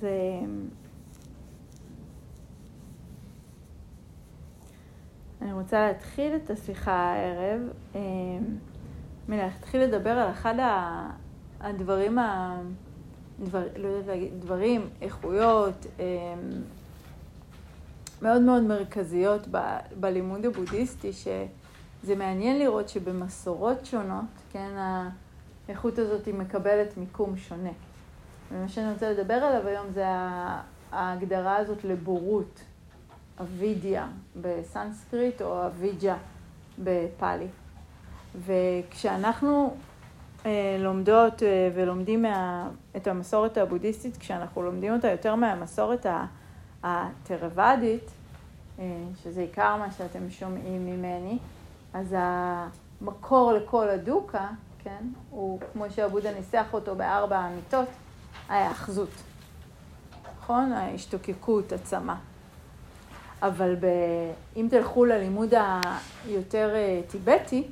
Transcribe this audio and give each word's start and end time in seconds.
זה... 0.00 0.10
אני 5.42 5.52
רוצה 5.52 5.86
להתחיל 5.86 6.36
את 6.36 6.50
השיחה 6.50 6.92
הערב, 6.92 7.60
אה, 7.94 8.00
מלהתחיל 9.28 9.80
לדבר 9.82 10.10
על 10.10 10.30
אחד 10.30 10.54
הדברים, 11.60 12.18
ה... 12.18 12.56
דבר, 13.44 13.62
לא 13.76 13.88
יודעת 13.88 14.06
להגיד, 14.06 14.40
דברים, 14.40 14.88
איכויות, 15.02 15.86
אה, 16.00 16.04
מאוד 18.22 18.42
מאוד 18.42 18.62
מרכזיות 18.62 19.46
ב, 19.50 19.58
בלימוד 20.00 20.44
הבודהיסטי, 20.44 21.12
שזה 21.12 22.16
מעניין 22.16 22.58
לראות 22.58 22.88
שבמסורות 22.88 23.86
שונות, 23.86 24.24
כן, 24.52 24.70
האיכות 25.68 25.98
הזאת 25.98 26.28
מקבלת 26.28 26.96
מיקום 26.96 27.36
שונה. 27.36 27.70
ומה 28.52 28.68
שאני 28.68 28.92
רוצה 28.92 29.10
לדבר 29.10 29.34
עליו 29.34 29.68
היום 29.68 29.86
זה 29.94 30.04
ההגדרה 30.92 31.56
הזאת 31.56 31.84
לבורות, 31.84 32.60
אבידיה 33.40 34.06
בסנסקריט 34.40 35.42
או 35.42 35.66
אביג'ה 35.66 36.16
בפאלי. 36.78 37.48
וכשאנחנו 38.46 39.74
אה, 40.46 40.76
לומדות 40.78 41.42
אה, 41.42 41.70
ולומדים 41.74 42.22
מה, 42.22 42.68
את 42.96 43.06
המסורת 43.06 43.58
הבודהיסטית, 43.58 44.16
כשאנחנו 44.16 44.62
לומדים 44.62 44.92
אותה 44.92 45.08
יותר 45.08 45.34
מהמסורת 45.34 46.06
הטרוואדית, 46.82 48.10
אה, 48.78 48.84
שזה 49.22 49.40
עיקר 49.40 49.76
מה 49.76 49.90
שאתם 49.90 50.30
שומעים 50.30 50.86
ממני, 50.86 51.38
אז 51.94 52.14
המקור 52.18 53.52
לכל 53.52 53.88
הדוקה, 53.88 54.48
כן, 54.78 55.04
הוא 55.30 55.60
כמו 55.72 55.84
שעבודה 55.90 56.34
ניסח 56.34 56.66
אותו 56.72 56.94
בארבע 56.94 57.46
אמיתות, 57.46 57.88
ההאחזות, 58.48 59.10
נכון? 60.38 60.72
ההשתוקקות, 60.72 61.72
הצמא. 61.72 62.14
אבל 63.42 63.76
ב... 63.80 63.86
אם 64.56 64.66
תלכו 64.70 65.04
ללימוד 65.04 65.54
היותר 66.24 66.74
אה, 66.74 67.00
טיבטי, 67.08 67.68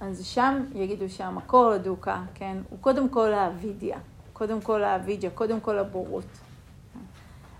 אז 0.00 0.24
שם 0.24 0.64
יגידו 0.74 1.08
שהמקור 1.08 1.70
לדוקה, 1.70 2.22
כן, 2.34 2.56
הוא 2.70 2.78
קודם 2.80 3.08
כל 3.08 3.32
האבידיה, 3.32 3.98
קודם 4.32 4.60
כל 4.60 4.84
האבידיה, 4.84 5.30
קודם 5.30 5.60
כל 5.60 5.78
הבורות. 5.78 6.24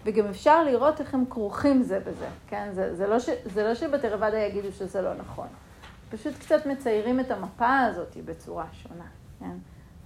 וגם 0.05 0.27
אפשר 0.27 0.65
לראות 0.65 1.01
איך 1.01 1.15
הם 1.15 1.25
כרוכים 1.31 1.83
זה 1.83 2.01
בזה, 2.01 2.29
כן? 2.47 2.69
זה, 2.73 2.97
זה, 2.97 3.07
לא, 3.07 3.19
ש, 3.19 3.29
זה 3.45 3.65
לא 3.65 3.75
שבתרוואדה 3.75 4.39
יגידו 4.39 4.73
שזה 4.73 5.03
לא 5.03 5.15
נכון. 5.15 5.47
פשוט 6.11 6.35
קצת 6.39 6.67
מציירים 6.67 7.20
את 7.20 7.31
המפה 7.31 7.79
הזאת 7.79 8.17
בצורה 8.25 8.65
שונה, 8.73 9.05
כן? 9.41 9.57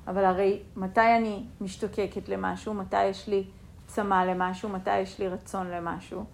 אבל 0.06 0.24
הרי 0.24 0.62
מתי 0.76 1.16
אני 1.16 1.44
משתוקקת 1.60 2.28
למשהו, 2.28 2.74
מתי 2.74 3.04
יש 3.04 3.28
לי 3.28 3.44
צמא 3.86 4.24
למשהו, 4.24 4.68
מתי 4.68 4.98
יש 4.98 5.18
לי 5.18 5.28
רצון 5.28 5.70
למשהו? 5.70 6.24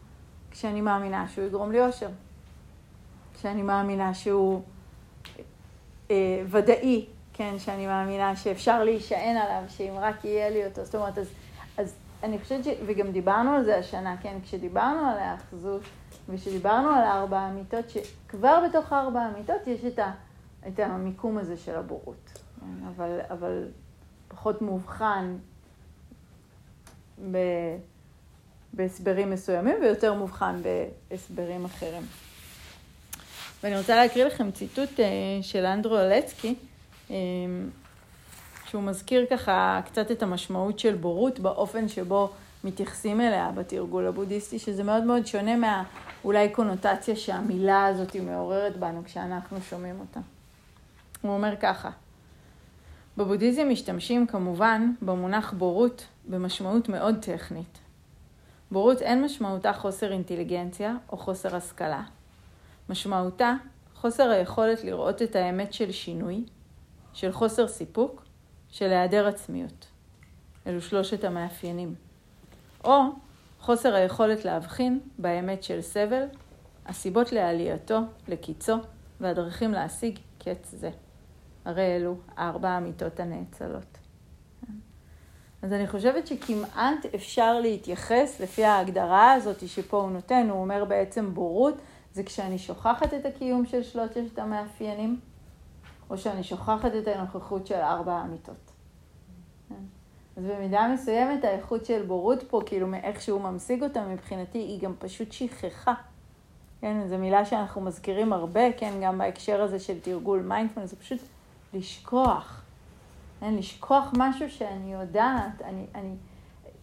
כשאני 0.51 0.81
מאמינה 0.81 1.29
שהוא 1.29 1.47
יגרום 1.47 1.73
לי 1.73 1.87
אושר. 1.87 2.09
כשאני 3.34 3.62
מאמינה 3.62 4.14
שהוא 4.14 4.62
אה, 6.11 6.42
ודאי, 6.47 7.06
כן, 7.33 7.59
שאני 7.59 7.87
מאמינה 7.87 8.37
שאפשר 8.37 8.84
להישען 8.84 9.37
עליו, 9.37 9.62
שאם 9.69 9.92
רק 10.01 10.25
יהיה 10.25 10.51
לי 10.51 10.67
אותו. 10.67 10.84
זאת 10.84 10.95
אומרת, 10.95 11.19
אז, 11.19 11.29
אז 11.79 11.95
אני 12.23 12.39
חושבת 12.39 12.64
ש... 12.64 12.69
וגם 12.86 13.12
דיברנו 13.12 13.51
על 13.51 13.64
זה 13.64 13.79
השנה, 13.79 14.17
כן, 14.23 14.39
כשדיברנו 14.42 15.07
על 15.07 15.19
האחזות, 15.19 15.83
וכשדיברנו 16.29 16.89
על 16.89 17.05
ארבע 17.05 17.39
האמיתות, 17.39 17.84
שכבר 17.91 18.64
בתוך 18.69 18.92
ארבע 18.92 19.20
האמיתות 19.20 19.67
יש 19.67 19.84
את, 19.84 19.98
ה, 19.98 20.12
את 20.69 20.79
המיקום 20.79 21.39
הזה 21.39 21.57
של 21.57 21.77
הבורות. 21.77 22.42
כן, 22.62 22.86
אבל, 22.86 23.20
אבל 23.30 23.68
פחות 24.28 24.62
מובחן 24.62 25.36
ב, 27.30 27.36
בהסברים 28.72 29.30
מסוימים 29.30 29.77
ויותר 29.82 30.14
מובחן 30.14 30.60
בהסברים 31.10 31.64
אחרים. 31.64 32.02
ואני 33.62 33.78
רוצה 33.78 33.96
להקריא 33.96 34.24
לכם 34.24 34.51
ציטוט 34.51 35.01
אה, 35.01 35.05
של 35.42 35.67
אנדרו 35.67 35.98
אלצקי, 35.98 36.55
אה, 37.11 37.17
שהוא 38.67 38.83
מזכיר 38.83 39.27
ככה 39.30 39.80
קצת 39.86 40.11
את 40.11 40.22
המשמעות 40.22 40.78
של 40.78 40.95
בורות 40.95 41.39
באופן 41.39 41.89
שבו 41.89 42.30
מתייחסים 42.64 43.20
אליה 43.20 43.51
בתרגול 43.55 44.06
הבודהיסטי, 44.06 44.58
שזה 44.58 44.83
מאוד 44.83 45.05
מאוד 45.05 45.27
שונה 45.27 45.56
מה... 45.56 45.84
אולי 46.24 46.48
קונוטציה 46.48 47.17
שהמילה 47.17 47.86
הזאת 47.86 48.17
מעוררת 48.17 48.77
בנו 48.77 49.05
כשאנחנו 49.05 49.58
שומעים 49.61 50.01
אותה. 50.01 50.20
הוא 51.22 51.33
אומר 51.33 51.55
ככה, 51.61 51.90
בבודהיזם 53.17 53.68
משתמשים 53.70 54.27
כמובן 54.27 54.92
במונח 55.02 55.52
בורות 55.52 56.06
במשמעות 56.28 56.89
מאוד 56.89 57.17
טכנית. 57.23 57.78
בורות 58.70 59.02
אין 59.02 59.24
משמעותה 59.24 59.73
חוסר 59.73 60.12
אינטליגנציה 60.12 60.96
או 61.12 61.17
חוסר 61.17 61.56
השכלה. 61.56 62.02
משמעותה 62.89 63.55
חוסר 63.95 64.30
היכולת 64.30 64.84
לראות 64.84 65.22
את 65.22 65.36
האמת 65.36 65.72
של 65.72 65.92
שינוי, 65.92 66.45
של 67.12 67.33
חוסר 67.33 67.68
סיפוק, 67.68 68.22
של 68.70 68.90
היעדר 68.90 69.27
עצמיות. 69.27 69.86
אלו 70.67 70.80
שלושת 70.80 71.24
המאפיינים. 71.24 71.95
או 72.84 73.01
חוסר 73.61 73.95
היכולת 73.95 74.45
להבחין 74.45 75.01
באמת 75.18 75.62
של 75.62 75.80
סבל, 75.80 76.24
הסיבות 76.86 77.33
לעלייתו, 77.33 77.98
לקיצו, 78.28 78.77
והדרכים 79.20 79.72
להשיג 79.72 80.18
קץ 80.39 80.70
זה. 80.70 80.90
הרי 81.64 81.96
אלו 81.96 82.17
ארבע 82.39 82.68
האמיתות 82.68 83.20
הנאצלות. 83.20 83.98
אז 85.62 85.73
אני 85.73 85.86
חושבת 85.86 86.27
שכמעט 86.27 87.06
אפשר 87.14 87.61
להתייחס 87.61 88.40
לפי 88.40 88.64
ההגדרה 88.64 89.33
הזאת 89.33 89.68
שפה 89.68 89.96
הוא 89.96 90.11
נותן, 90.11 90.46
הוא 90.51 90.61
אומר 90.61 90.84
בעצם 90.84 91.34
בורות, 91.34 91.74
זה 92.12 92.22
כשאני 92.22 92.58
שוכחת 92.58 93.14
את 93.14 93.27
הקיום 93.27 93.67
של 93.67 93.83
שלושת 93.83 94.39
המאפיינים, 94.39 95.20
או 96.11 96.18
שאני 96.18 96.45
שוכחת 96.45 96.90
את 96.95 97.08
הנוכחות 97.08 97.67
של 97.67 97.74
ארבע 97.74 98.12
האמיתות. 98.12 98.72
אז 100.36 100.45
במידה 100.45 100.89
מסוימת 100.95 101.45
האיכות 101.45 101.84
של 101.84 102.02
בורות 102.06 102.42
פה, 102.42 102.61
כאילו 102.67 102.86
מאיך 102.86 103.22
שהוא 103.22 103.40
ממשיג 103.40 103.83
אותה 103.83 104.05
מבחינתי, 104.05 104.58
היא 104.58 104.80
גם 104.80 104.95
פשוט 104.98 105.33
שכחה. 105.33 105.95
כן, 106.80 107.06
זו 107.08 107.18
מילה 107.18 107.45
שאנחנו 107.45 107.80
מזכירים 107.80 108.33
הרבה, 108.33 108.72
כן, 108.77 108.92
גם 109.02 109.18
בהקשר 109.18 109.62
הזה 109.62 109.78
של 109.78 110.01
תרגול 110.01 110.42
מיינדפלנס, 110.42 110.90
זה 110.90 110.96
פשוט 110.96 111.18
לשכוח. 111.74 112.62
כן, 113.40 113.55
לשכוח 113.55 114.12
משהו 114.16 114.50
שאני 114.50 114.92
יודעת, 114.92 115.62
אני, 115.64 115.86
אני, 115.94 116.14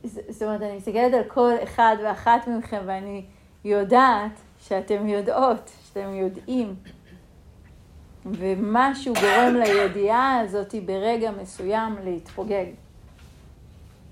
זאת 0.03 0.43
אומרת, 0.43 0.61
אני 0.61 0.77
מסתכלת 0.77 1.13
על 1.13 1.23
כל 1.27 1.53
אחד 1.63 1.95
ואחת 2.03 2.47
מכם 2.47 2.81
ואני 2.85 3.25
יודעת 3.65 4.31
שאתם 4.59 5.07
יודעות, 5.07 5.71
שאתם 5.87 6.13
יודעים. 6.13 6.75
ומשהו 8.25 9.13
גורם 9.13 9.55
לידיעה 9.55 10.39
הזאת 10.39 10.75
ברגע 10.85 11.31
מסוים 11.31 11.95
להתפוגג. 12.03 12.65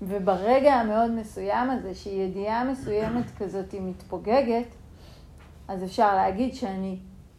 וברגע 0.02 0.74
המאוד 0.74 1.10
מסוים 1.10 1.70
הזה, 1.70 1.94
שידיעה 1.94 2.64
מסוימת 2.64 3.24
כזאת 3.38 3.74
מתפוגגת, 3.80 4.66
אז 5.68 5.84
אפשר 5.84 6.14
להגיד 6.14 6.54
שאני 6.54 6.98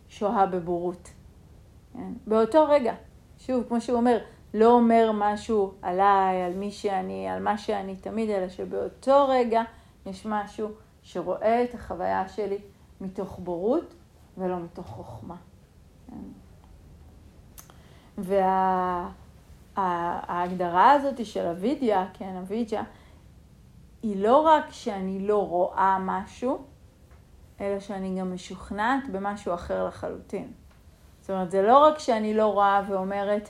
שוהה 0.09 0.45
בבורות. 0.45 1.09
כן? 1.93 2.13
באותו 2.27 2.65
רגע, 2.69 2.93
שוב, 3.39 3.63
כמו 3.67 3.81
שהוא 3.81 3.97
אומר, 3.97 4.17
לא 4.53 4.71
אומר 4.71 5.11
משהו 5.13 5.73
עליי, 5.81 6.43
על 6.43 6.53
מי 6.53 6.71
שאני, 6.71 7.29
על 7.29 7.43
מה 7.43 7.57
שאני 7.57 7.95
תמיד, 7.95 8.29
אלא 8.29 8.49
שבאותו 8.49 9.25
רגע 9.29 9.61
יש 10.05 10.25
משהו 10.25 10.69
שרואה 11.03 11.63
את 11.63 11.73
החוויה 11.73 12.27
שלי 12.29 12.57
מתוך 13.01 13.39
בורות 13.39 13.93
ולא 14.37 14.59
מתוך 14.59 14.87
חוכמה. 14.87 15.35
כן? 16.07 16.15
וה... 18.17 19.09
הזאת 20.91 21.25
של 21.25 21.45
אבידיה, 21.45 22.05
כן, 22.13 22.35
אבידיה, 22.35 22.83
היא 24.03 24.23
לא 24.23 24.37
רק 24.37 24.65
שאני 24.71 25.27
לא 25.27 25.47
רואה 25.47 25.97
משהו, 26.01 26.63
אלא 27.61 27.79
שאני 27.79 28.19
גם 28.19 28.33
משוכנעת 28.33 29.09
במשהו 29.11 29.53
אחר 29.53 29.87
לחלוטין. 29.87 30.51
זאת 31.29 31.33
אומרת, 31.35 31.51
זה 31.51 31.61
לא 31.61 31.77
רק 31.77 31.99
שאני 31.99 32.33
לא 32.33 32.45
רואה 32.45 32.81
ואומרת, 32.87 33.49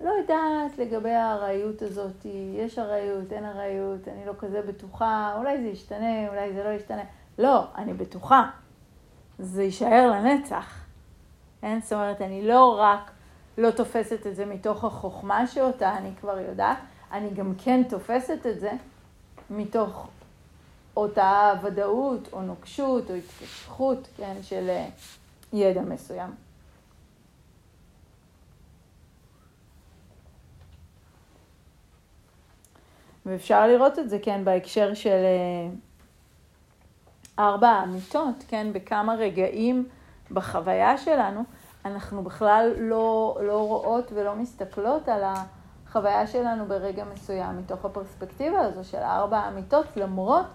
לא 0.00 0.10
יודעת 0.10 0.78
לגבי 0.78 1.10
הארעיות 1.10 1.82
הזאת, 1.82 2.26
יש 2.54 2.78
ארעיות, 2.78 3.32
אין 3.32 3.44
ארעיות, 3.44 4.08
אני 4.08 4.26
לא 4.26 4.32
כזה 4.38 4.62
בטוחה, 4.62 5.34
אולי 5.38 5.62
זה 5.62 5.68
ישתנה, 5.68 6.28
אולי 6.28 6.52
זה 6.52 6.64
לא 6.64 6.68
ישתנה. 6.68 7.02
לא, 7.38 7.64
אני 7.76 7.94
בטוחה. 7.94 8.50
זה 9.38 9.62
יישאר 9.62 10.10
לנצח. 10.10 10.84
כן? 11.60 11.78
זאת 11.82 11.92
אומרת, 11.92 12.22
אני 12.22 12.46
לא 12.48 12.80
רק 12.80 13.10
לא 13.58 13.70
תופסת 13.70 14.26
את 14.26 14.36
זה 14.36 14.46
מתוך 14.46 14.84
החוכמה 14.84 15.46
שאותה 15.46 15.96
אני 15.96 16.10
כבר 16.20 16.38
יודעת, 16.38 16.78
אני 17.12 17.30
גם 17.30 17.52
כן 17.64 17.82
תופסת 17.88 18.46
את 18.46 18.60
זה 18.60 18.72
מתוך 19.50 20.08
אותה 20.96 21.52
ודאות 21.62 22.28
או 22.32 22.42
נוקשות 22.42 23.10
או 23.10 23.14
התפתחות, 23.14 24.08
כן, 24.16 24.34
של 24.42 24.68
אה, 24.68 24.86
ידע 25.52 25.80
מסוים. 25.80 26.45
ואפשר 33.26 33.66
לראות 33.66 33.98
את 33.98 34.10
זה, 34.10 34.18
כן, 34.22 34.44
בהקשר 34.44 34.94
של 34.94 35.10
אה, 35.10 35.68
ארבע 37.38 37.68
האמיתות, 37.68 38.44
כן, 38.48 38.72
בכמה 38.72 39.14
רגעים 39.14 39.88
בחוויה 40.30 40.98
שלנו, 40.98 41.44
אנחנו 41.84 42.22
בכלל 42.24 42.72
לא, 42.78 43.38
לא 43.42 43.58
רואות 43.58 44.12
ולא 44.14 44.34
מסתכלות 44.34 45.08
על 45.08 45.22
החוויה 45.24 46.26
שלנו 46.26 46.66
ברגע 46.66 47.04
מסוים 47.14 47.58
מתוך 47.58 47.84
הפרספקטיבה 47.84 48.60
הזו 48.60 48.84
של 48.84 48.98
ארבע 48.98 49.38
האמיתות, 49.38 49.86
למרות 49.96 50.46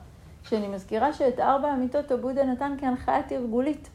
שאני 0.44 0.68
מזכירה 0.68 1.14
שאת 1.14 1.40
ארבע 1.40 1.72
האמיתות 1.72 2.12
הבודה 2.12 2.44
נתן 2.44 2.76
כהנחיה 2.80 3.24
תרגולית. 3.24 3.90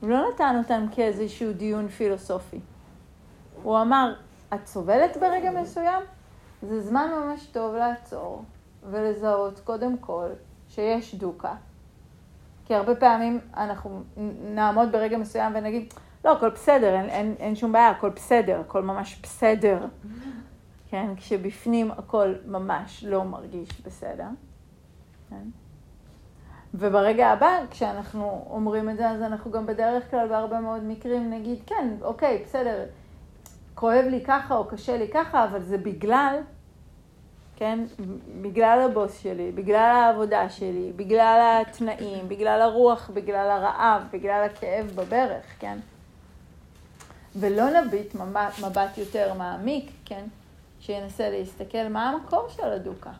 הוא 0.00 0.10
לא 0.10 0.28
נתן 0.34 0.56
אותן 0.58 0.86
כאיזשהו 0.92 1.52
דיון 1.52 1.88
פילוסופי. 1.88 2.60
הוא 3.62 3.80
אמר, 3.80 4.14
את 4.54 4.66
סובלת 4.66 5.16
ברגע 5.16 5.50
מסוים? 5.50 6.02
זה 6.62 6.80
זמן 6.80 7.08
ממש 7.16 7.46
טוב 7.46 7.74
לעצור 7.74 8.44
ולזהות 8.90 9.60
קודם 9.64 9.98
כל 9.98 10.28
שיש 10.68 11.14
דוקה. 11.14 11.54
כי 12.64 12.74
הרבה 12.74 12.94
פעמים 12.94 13.40
אנחנו 13.56 14.02
נעמוד 14.54 14.92
ברגע 14.92 15.18
מסוים 15.18 15.52
ונגיד, 15.56 15.94
לא, 16.24 16.32
הכל 16.32 16.48
בסדר, 16.50 16.94
אין, 16.94 17.08
אין, 17.08 17.34
אין 17.38 17.56
שום 17.56 17.72
בעיה, 17.72 17.90
הכל 17.90 18.10
בסדר, 18.10 18.60
הכל 18.60 18.82
ממש 18.82 19.20
בסדר. 19.22 19.78
כן, 20.90 21.16
כשבפנים 21.16 21.90
הכל 21.90 22.34
ממש 22.46 23.04
לא 23.04 23.24
מרגיש 23.24 23.80
בסדר. 23.80 24.26
כן? 25.30 25.44
וברגע 26.74 27.28
הבא, 27.28 27.58
כשאנחנו 27.70 28.46
אומרים 28.50 28.90
את 28.90 28.96
זה, 28.96 29.10
אז 29.10 29.22
אנחנו 29.22 29.50
גם 29.50 29.66
בדרך 29.66 30.10
כלל 30.10 30.28
בהרבה 30.28 30.60
מאוד 30.60 30.84
מקרים 30.84 31.30
נגיד, 31.30 31.58
כן, 31.66 31.88
אוקיי, 32.02 32.42
בסדר, 32.44 32.84
כואב 33.78 34.04
לי 34.10 34.24
ככה 34.24 34.56
או 34.56 34.64
קשה 34.64 34.96
לי 34.96 35.08
ככה, 35.08 35.44
אבל 35.44 35.62
זה 35.62 35.78
בגלל, 35.78 36.36
כן, 37.56 37.84
בגלל 38.42 38.88
הבוס 38.90 39.18
שלי, 39.18 39.52
בגלל 39.52 39.76
העבודה 39.76 40.48
שלי, 40.50 40.92
בגלל 40.96 41.62
התנאים, 41.62 42.28
בגלל 42.28 42.62
הרוח, 42.62 43.10
בגלל 43.14 43.50
הרעב, 43.50 44.02
בגלל 44.12 44.44
הכאב 44.44 44.86
בברך, 44.94 45.44
כן? 45.58 45.78
ולא 47.36 47.80
נביט 47.80 48.14
מבט, 48.14 48.58
מבט 48.66 48.98
יותר 48.98 49.34
מעמיק, 49.34 49.90
כן? 50.04 50.24
שינסה 50.80 51.30
להסתכל 51.30 51.88
מה 51.90 52.10
המקור 52.10 52.48
של 52.48 52.72
הדוקה. 52.72 53.12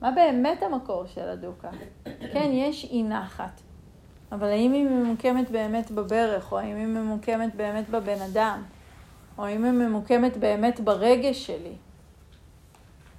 מה 0.00 0.10
באמת 0.10 0.62
המקור 0.62 1.06
של 1.06 1.28
הדוקה? 1.28 1.70
כן, 2.04 2.50
יש 2.52 2.84
אי 2.84 3.02
נחת, 3.02 3.60
אבל 4.32 4.48
האם 4.48 4.72
היא 4.72 4.84
ממוקמת 4.84 5.50
באמת 5.50 5.90
בברך, 5.90 6.52
או 6.52 6.58
האם 6.58 6.76
היא 6.76 6.86
ממוקמת 6.86 7.54
באמת 7.54 7.88
בבן 7.90 8.20
אדם, 8.20 8.62
או 9.38 9.44
האם 9.44 9.64
היא 9.64 9.72
ממוקמת 9.72 10.36
באמת 10.36 10.80
ברגש 10.80 11.46
שלי, 11.46 11.74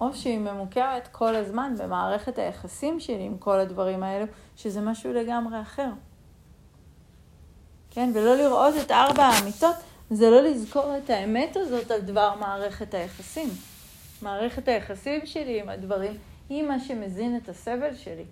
או 0.02 0.14
שהיא 0.14 0.40
ממוקמת 0.40 1.08
כל 1.12 1.36
הזמן 1.36 1.76
במערכת 1.78 2.40
היחסים 2.40 3.00
שלי 3.00 3.24
עם 3.24 3.38
כל 3.38 3.60
הדברים 3.60 4.04
האלו, 4.04 4.26
שזה 4.56 4.82
משהו 4.82 5.14
לגמרי 5.14 5.62
אחר. 5.62 5.90
כן, 7.92 8.12
ולא 8.14 8.36
לראות 8.36 8.74
את 8.86 8.92
ארבע 8.92 9.24
האמיתות, 9.24 9.76
זה 10.10 10.30
לא 10.30 10.42
לזכור 10.42 10.98
את 10.98 11.10
האמת 11.10 11.56
הזאת 11.56 11.92
על 11.92 12.02
דבר 12.02 12.36
מערכת 12.40 12.94
היחסים. 12.94 13.50
מערכת 14.22 14.68
היחסים 14.68 15.26
שלי 15.26 15.62
עם 15.62 15.70
הדברים 15.70 16.18
היא 16.50 16.64
מה 16.64 16.80
שמזין 16.80 17.38
את 17.38 17.50
הסבל 17.50 17.96
שלי. 17.96 18.26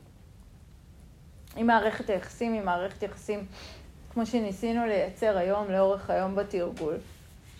היא 1.56 1.66
מערכת 1.66 2.10
היחסים 2.10 2.54
היא 2.54 2.62
מערכת 2.62 3.04
יחסים 3.04 3.46
כמו 4.14 4.26
שניסינו 4.26 4.86
לייצר 4.86 5.38
היום, 5.38 5.72
לאורך 5.72 6.10
היום 6.10 6.36
בתרגול, 6.36 6.98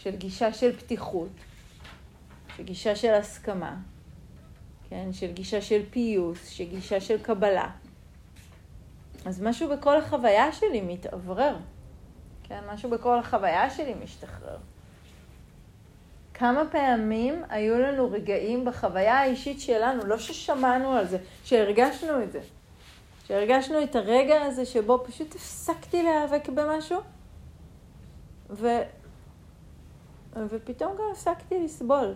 של 0.04 0.16
גישה 0.16 0.54
של 0.54 0.78
פתיחות, 0.78 1.30
של 2.58 2.64
גישה 2.64 2.96
של 2.96 3.14
הסכמה, 3.14 3.76
כן, 4.90 5.14
של 5.14 5.32
גישה 5.32 5.62
של 5.62 5.82
פיוס, 5.90 6.48
של 6.48 6.64
גישה 6.64 7.02
של 7.02 7.24
קבלה. 7.24 7.70
אז 9.26 9.42
משהו 9.42 9.70
בכל 9.70 9.98
החוויה 9.98 10.52
שלי 10.52 10.82
מתאוורר, 10.82 11.56
כן, 12.44 12.60
משהו 12.74 12.90
בכל 12.90 13.20
החוויה 13.20 13.70
שלי 13.70 13.94
משתחרר. 14.04 14.58
כמה 16.34 16.64
פעמים 16.72 17.44
היו 17.50 17.80
לנו 17.80 18.12
רגעים 18.12 18.66
בחוויה 18.66 19.20
האישית 19.20 19.62
שלנו, 19.62 20.06
לא 20.06 20.18
ששמענו 20.18 20.92
על 20.92 21.08
זה, 21.08 21.18
שהרגשנו 21.44 22.24
את 22.24 22.32
זה. 22.32 22.40
שהרגשנו 23.28 23.84
את 23.84 23.96
הרגע 23.96 24.42
הזה 24.42 24.66
שבו 24.66 25.04
פשוט 25.08 25.36
הפסקתי 25.36 26.04
להיאבק 26.04 26.50
במשהו, 26.50 27.00
ו... 28.50 28.68
ופתאום 30.36 30.96
גם 30.98 31.04
הפסקתי 31.12 31.64
לסבול. 31.64 32.16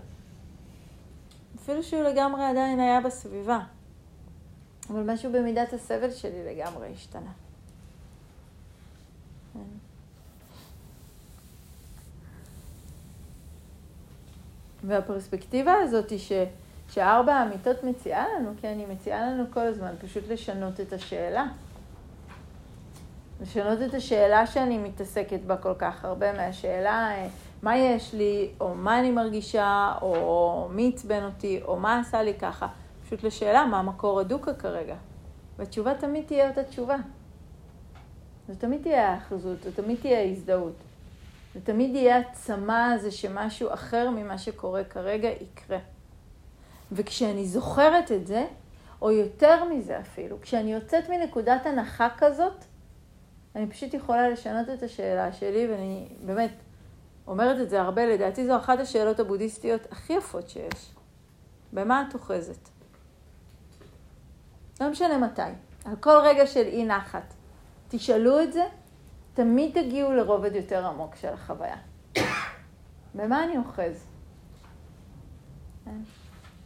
אפילו 1.55 1.83
שהוא 1.83 2.03
לגמרי 2.03 2.43
עדיין 2.43 2.79
היה 2.79 3.01
בסביבה. 3.01 3.59
אבל 4.89 5.13
משהו 5.13 5.31
במידת 5.31 5.73
הסבל 5.73 6.11
שלי 6.11 6.55
לגמרי 6.55 6.91
השתנה. 6.93 7.31
כן. 9.53 9.59
והפרספקטיבה 14.83 15.73
הזאת 15.73 16.09
היא 16.09 16.19
ש, 16.19 16.31
שארבע 16.89 17.33
האמיתות 17.33 17.83
מציעה 17.83 18.25
לנו, 18.35 18.51
כן, 18.61 18.75
היא 18.79 18.87
מציעה 18.87 19.21
לנו 19.21 19.43
כל 19.53 19.59
הזמן 19.59 19.93
פשוט 20.01 20.23
לשנות 20.29 20.79
את 20.79 20.93
השאלה. 20.93 21.45
לשנות 23.41 23.81
את 23.81 23.93
השאלה 23.93 24.47
שאני 24.47 24.77
מתעסקת 24.77 25.39
בה 25.47 25.57
כל 25.57 25.73
כך 25.77 26.05
הרבה, 26.05 26.33
מהשאלה 26.33 27.11
אה, 27.11 27.27
מה 27.65 27.77
יש 27.77 28.13
לי, 28.13 28.51
או 28.59 28.75
מה 28.75 28.99
אני 28.99 29.11
מרגישה, 29.11 29.93
או 30.01 30.67
מי 30.71 30.91
עצבן 30.93 31.23
אותי, 31.23 31.61
או 31.63 31.79
מה 31.79 31.99
עשה 31.99 32.23
לי 32.23 32.33
ככה. 32.33 32.67
פשוט 33.05 33.23
לשאלה 33.23 33.65
מה 33.65 33.81
מקור 33.81 34.19
הדוקה 34.19 34.53
כרגע. 34.53 34.95
והתשובה 35.57 35.95
תמיד 35.95 36.25
תהיה 36.25 36.49
אותה 36.49 36.63
תשובה. 36.63 36.95
זו 38.47 38.53
תמיד 38.57 38.81
תהיה 38.81 39.11
האחזות, 39.11 39.63
זו 39.63 39.71
תמיד 39.75 39.97
תהיה 40.01 40.19
ההזדהות. 40.19 40.75
זה 41.53 41.61
תמיד 41.61 41.95
יהיה 41.95 42.17
הצמא 42.17 42.93
הזה 42.93 43.11
שמשהו 43.11 43.73
אחר 43.73 44.09
ממה 44.09 44.37
שקורה 44.37 44.83
כרגע 44.83 45.29
יקרה. 45.29 45.79
וכשאני 46.91 47.45
זוכרת 47.45 48.11
את 48.11 48.27
זה, 48.27 48.45
או 49.01 49.11
יותר 49.11 49.63
מזה 49.63 49.99
אפילו, 49.99 50.41
כשאני 50.41 50.73
יוצאת 50.73 51.09
מנקודת 51.09 51.65
הנחה 51.65 52.07
כזאת, 52.17 52.65
אני 53.55 53.67
פשוט 53.67 53.93
יכולה 53.93 54.29
לשנות 54.29 54.69
את 54.69 54.83
השאלה 54.83 55.33
שלי, 55.33 55.67
ואני 55.67 56.07
באמת 56.25 56.51
אומרת 57.27 57.61
את 57.61 57.69
זה 57.69 57.81
הרבה, 57.81 58.05
לדעתי 58.05 58.47
זו 58.47 58.57
אחת 58.57 58.79
השאלות 58.79 59.19
הבודהיסטיות 59.19 59.81
הכי 59.91 60.13
יפות 60.13 60.49
שיש. 60.49 60.93
במה 61.73 62.05
את 62.09 62.13
אוחזת? 62.13 62.69
לא 64.81 64.89
משנה 64.89 65.17
מתי, 65.17 65.41
על 65.85 65.95
כל 65.95 66.17
רגע 66.23 66.47
של 66.47 66.63
אי 66.65 66.85
נחת. 66.85 67.33
תשאלו 67.89 68.43
את 68.43 68.53
זה, 68.53 68.63
תמיד 69.33 69.81
תגיעו 69.81 70.11
לרובד 70.11 70.55
יותר 70.55 70.85
עמוק 70.85 71.15
של 71.15 71.33
החוויה. 71.33 71.77
במה 73.15 73.43
אני 73.43 73.57
אוחז? 73.57 74.05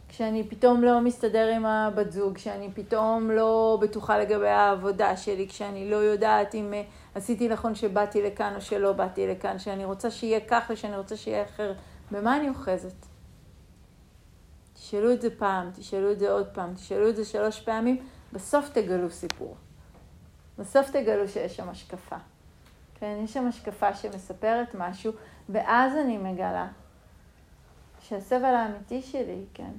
כשאני 0.08 0.48
פתאום 0.48 0.82
לא 0.82 1.00
מסתדר 1.00 1.48
עם 1.48 1.66
הבת 1.66 2.12
זוג, 2.12 2.34
כשאני 2.34 2.70
פתאום 2.74 3.30
לא 3.30 3.78
בטוחה 3.80 4.18
לגבי 4.18 4.48
העבודה 4.48 5.16
שלי, 5.16 5.48
כשאני 5.48 5.90
לא 5.90 5.96
יודעת 5.96 6.54
אם 6.54 6.74
אה, 6.74 6.82
עשיתי 7.14 7.48
נכון 7.48 7.74
שבאתי 7.74 8.22
לכאן 8.22 8.52
או 8.56 8.60
שלא 8.60 8.92
באתי 8.92 9.26
לכאן, 9.26 9.58
שאני 9.58 9.84
רוצה 9.84 10.10
שיהיה 10.10 10.40
כך 10.48 10.64
ושאני 10.70 10.96
רוצה 10.96 11.16
שיהיה 11.16 11.44
אחר, 11.44 11.72
במה 12.10 12.36
אני 12.36 12.48
אוחזת? 12.48 13.06
תשאלו 14.74 15.12
את 15.12 15.22
זה 15.22 15.38
פעם, 15.38 15.70
תשאלו 15.74 16.12
את 16.12 16.18
זה 16.18 16.30
עוד 16.32 16.46
פעם, 16.52 16.74
תשאלו 16.74 17.08
את 17.08 17.16
זה 17.16 17.24
שלוש 17.24 17.60
פעמים, 17.60 18.06
בסוף 18.32 18.68
תגלו 18.68 19.10
סיפור. 19.10 19.56
בסוף 20.58 20.90
תגלו 20.90 21.28
שיש 21.28 21.56
שם 21.56 21.68
השקפה. 21.68 22.16
כן, 22.94 23.20
יש 23.24 23.32
שם 23.32 23.46
השקפה 23.46 23.94
שמספרת 23.94 24.74
משהו, 24.74 25.12
ואז 25.48 25.92
אני 25.96 26.18
מגלה 26.18 26.68
שהסבל 28.00 28.54
האמיתי 28.54 29.02
שלי, 29.02 29.44
כן, 29.54 29.70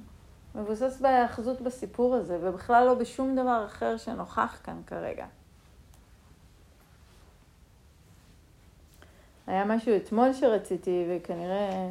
מבוסס 0.54 1.00
בהיאחזות 1.00 1.60
בסיפור 1.60 2.14
הזה, 2.14 2.38
ובכלל 2.42 2.86
לא 2.86 2.94
בשום 2.94 3.36
דבר 3.36 3.64
אחר 3.66 3.96
שנוכח 3.96 4.60
כאן 4.64 4.80
כרגע. 4.86 5.26
היה 9.52 9.64
משהו 9.64 9.96
אתמול 9.96 10.32
שרציתי, 10.32 11.04
וכנראה 11.08 11.90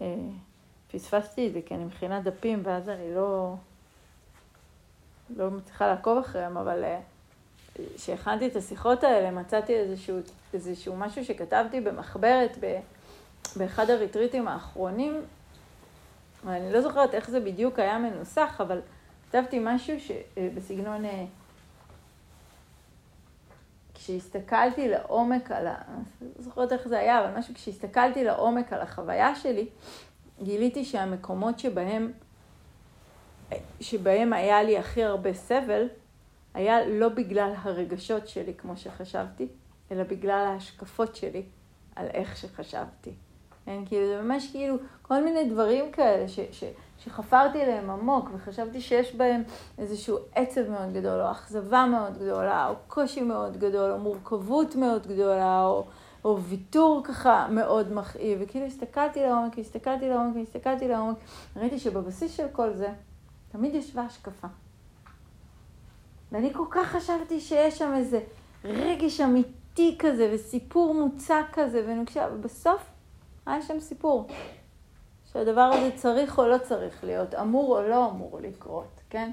אה, 0.00 0.14
פספסתי 0.92 1.48
את 1.48 1.52
זה, 1.52 1.60
כי 1.66 1.74
אני 1.74 1.84
מכינה 1.84 2.20
דפים, 2.20 2.60
ואז 2.62 2.88
אני 2.88 3.14
לא, 3.14 3.54
לא 5.36 5.50
מצליחה 5.50 5.86
לעקוב 5.86 6.18
אחריהם, 6.18 6.56
אבל 6.56 6.84
אה, 6.84 7.00
כשהכנתי 7.96 8.46
את 8.46 8.56
השיחות 8.56 9.04
האלה, 9.04 9.30
מצאתי 9.30 9.74
איזשהו, 9.74 10.18
איזשהו 10.54 10.96
משהו 10.96 11.24
שכתבתי 11.24 11.80
במחברת 11.80 12.56
ב, 12.60 12.78
באחד 13.56 13.90
הריטריטים 13.90 14.48
האחרונים, 14.48 15.20
ואני 16.44 16.72
לא 16.72 16.80
זוכרת 16.80 17.14
איך 17.14 17.30
זה 17.30 17.40
בדיוק 17.40 17.78
היה 17.78 17.98
מנוסח, 17.98 18.60
אבל 18.60 18.80
כתבתי 19.28 19.58
משהו 19.62 19.94
בסגנון, 20.54 21.04
אה, 21.04 21.24
כשהסתכלתי 24.04 24.88
לעומק 24.88 25.50
על 25.50 25.66
ה... 25.66 25.74
אני 26.22 26.28
לא 26.36 26.42
זוכרת 26.42 26.72
איך 26.72 26.88
זה 26.88 26.98
היה, 26.98 27.24
אבל 27.24 27.38
משהו, 27.38 27.54
כשהסתכלתי 27.54 28.24
לעומק 28.24 28.72
על 28.72 28.80
החוויה 28.80 29.34
שלי, 29.34 29.68
גיליתי 30.42 30.84
שהמקומות 30.84 31.58
שבהם 31.58 32.12
שבהם 33.80 34.32
היה 34.32 34.62
לי 34.62 34.78
הכי 34.78 35.04
הרבה 35.04 35.34
סבל, 35.34 35.88
היה 36.54 36.86
לא 36.86 37.08
בגלל 37.08 37.52
הרגשות 37.56 38.28
שלי 38.28 38.54
כמו 38.54 38.76
שחשבתי, 38.76 39.48
אלא 39.92 40.02
בגלל 40.02 40.46
ההשקפות 40.46 41.16
שלי 41.16 41.42
על 41.96 42.06
איך 42.06 42.36
שחשבתי. 42.36 43.12
כן, 43.66 43.82
כאילו 43.86 44.06
זה 44.06 44.22
ממש 44.22 44.50
כאילו 44.50 44.76
כל 45.02 45.24
מיני 45.24 45.50
דברים 45.50 45.92
כאלה 45.92 46.28
ש, 46.28 46.40
ש, 46.52 46.64
שחפרתי 46.98 47.62
אליהם 47.62 47.90
עמוק 47.90 48.28
וחשבתי 48.34 48.80
שיש 48.80 49.14
בהם 49.14 49.42
איזשהו 49.78 50.18
עצב 50.34 50.70
מאוד 50.70 50.92
גדול, 50.92 51.20
או 51.20 51.30
אכזבה 51.30 51.86
מאוד 51.90 52.18
גדולה, 52.18 52.68
או 52.68 52.74
קושי 52.88 53.22
מאוד 53.22 53.56
גדול, 53.56 53.90
או 53.90 53.98
מורכבות 53.98 54.76
מאוד 54.76 55.06
גדולה, 55.06 55.64
או, 55.66 55.86
או 56.24 56.40
ויתור 56.40 57.00
ככה 57.04 57.46
מאוד 57.50 57.92
מכאיב. 57.92 58.38
וכאילו 58.42 58.66
הסתכלתי 58.66 59.22
לעומק, 59.22 59.58
הסתכלתי 59.58 60.08
לעומק, 60.08 60.36
הסתכלתי 60.42 60.88
לעומק, 60.88 61.16
ראיתי 61.56 61.78
שבבסיס 61.78 62.36
של 62.36 62.46
כל 62.52 62.72
זה 62.72 62.88
תמיד 63.52 63.74
ישבה 63.74 64.02
השקפה. 64.02 64.48
ואני 66.32 66.52
כל 66.52 66.66
כך 66.70 66.86
חשבתי 66.86 67.40
שיש 67.40 67.78
שם 67.78 67.92
איזה 67.94 68.20
רגש 68.64 69.20
אמיתי 69.20 69.96
כזה, 69.98 70.30
וסיפור 70.34 70.94
מוצק 70.94 71.44
כזה, 71.52 71.84
ונקשה, 71.86 72.28
ובסוף 72.32 72.93
היה 73.46 73.62
שם 73.62 73.80
סיפור. 73.80 74.28
שהדבר 75.32 75.60
הזה 75.60 75.90
צריך 75.96 76.38
או 76.38 76.48
לא 76.48 76.58
צריך 76.58 77.04
להיות, 77.04 77.34
אמור 77.34 77.78
או 77.78 77.88
לא 77.88 78.10
אמור 78.10 78.40
לקרות, 78.40 79.00
כן? 79.10 79.30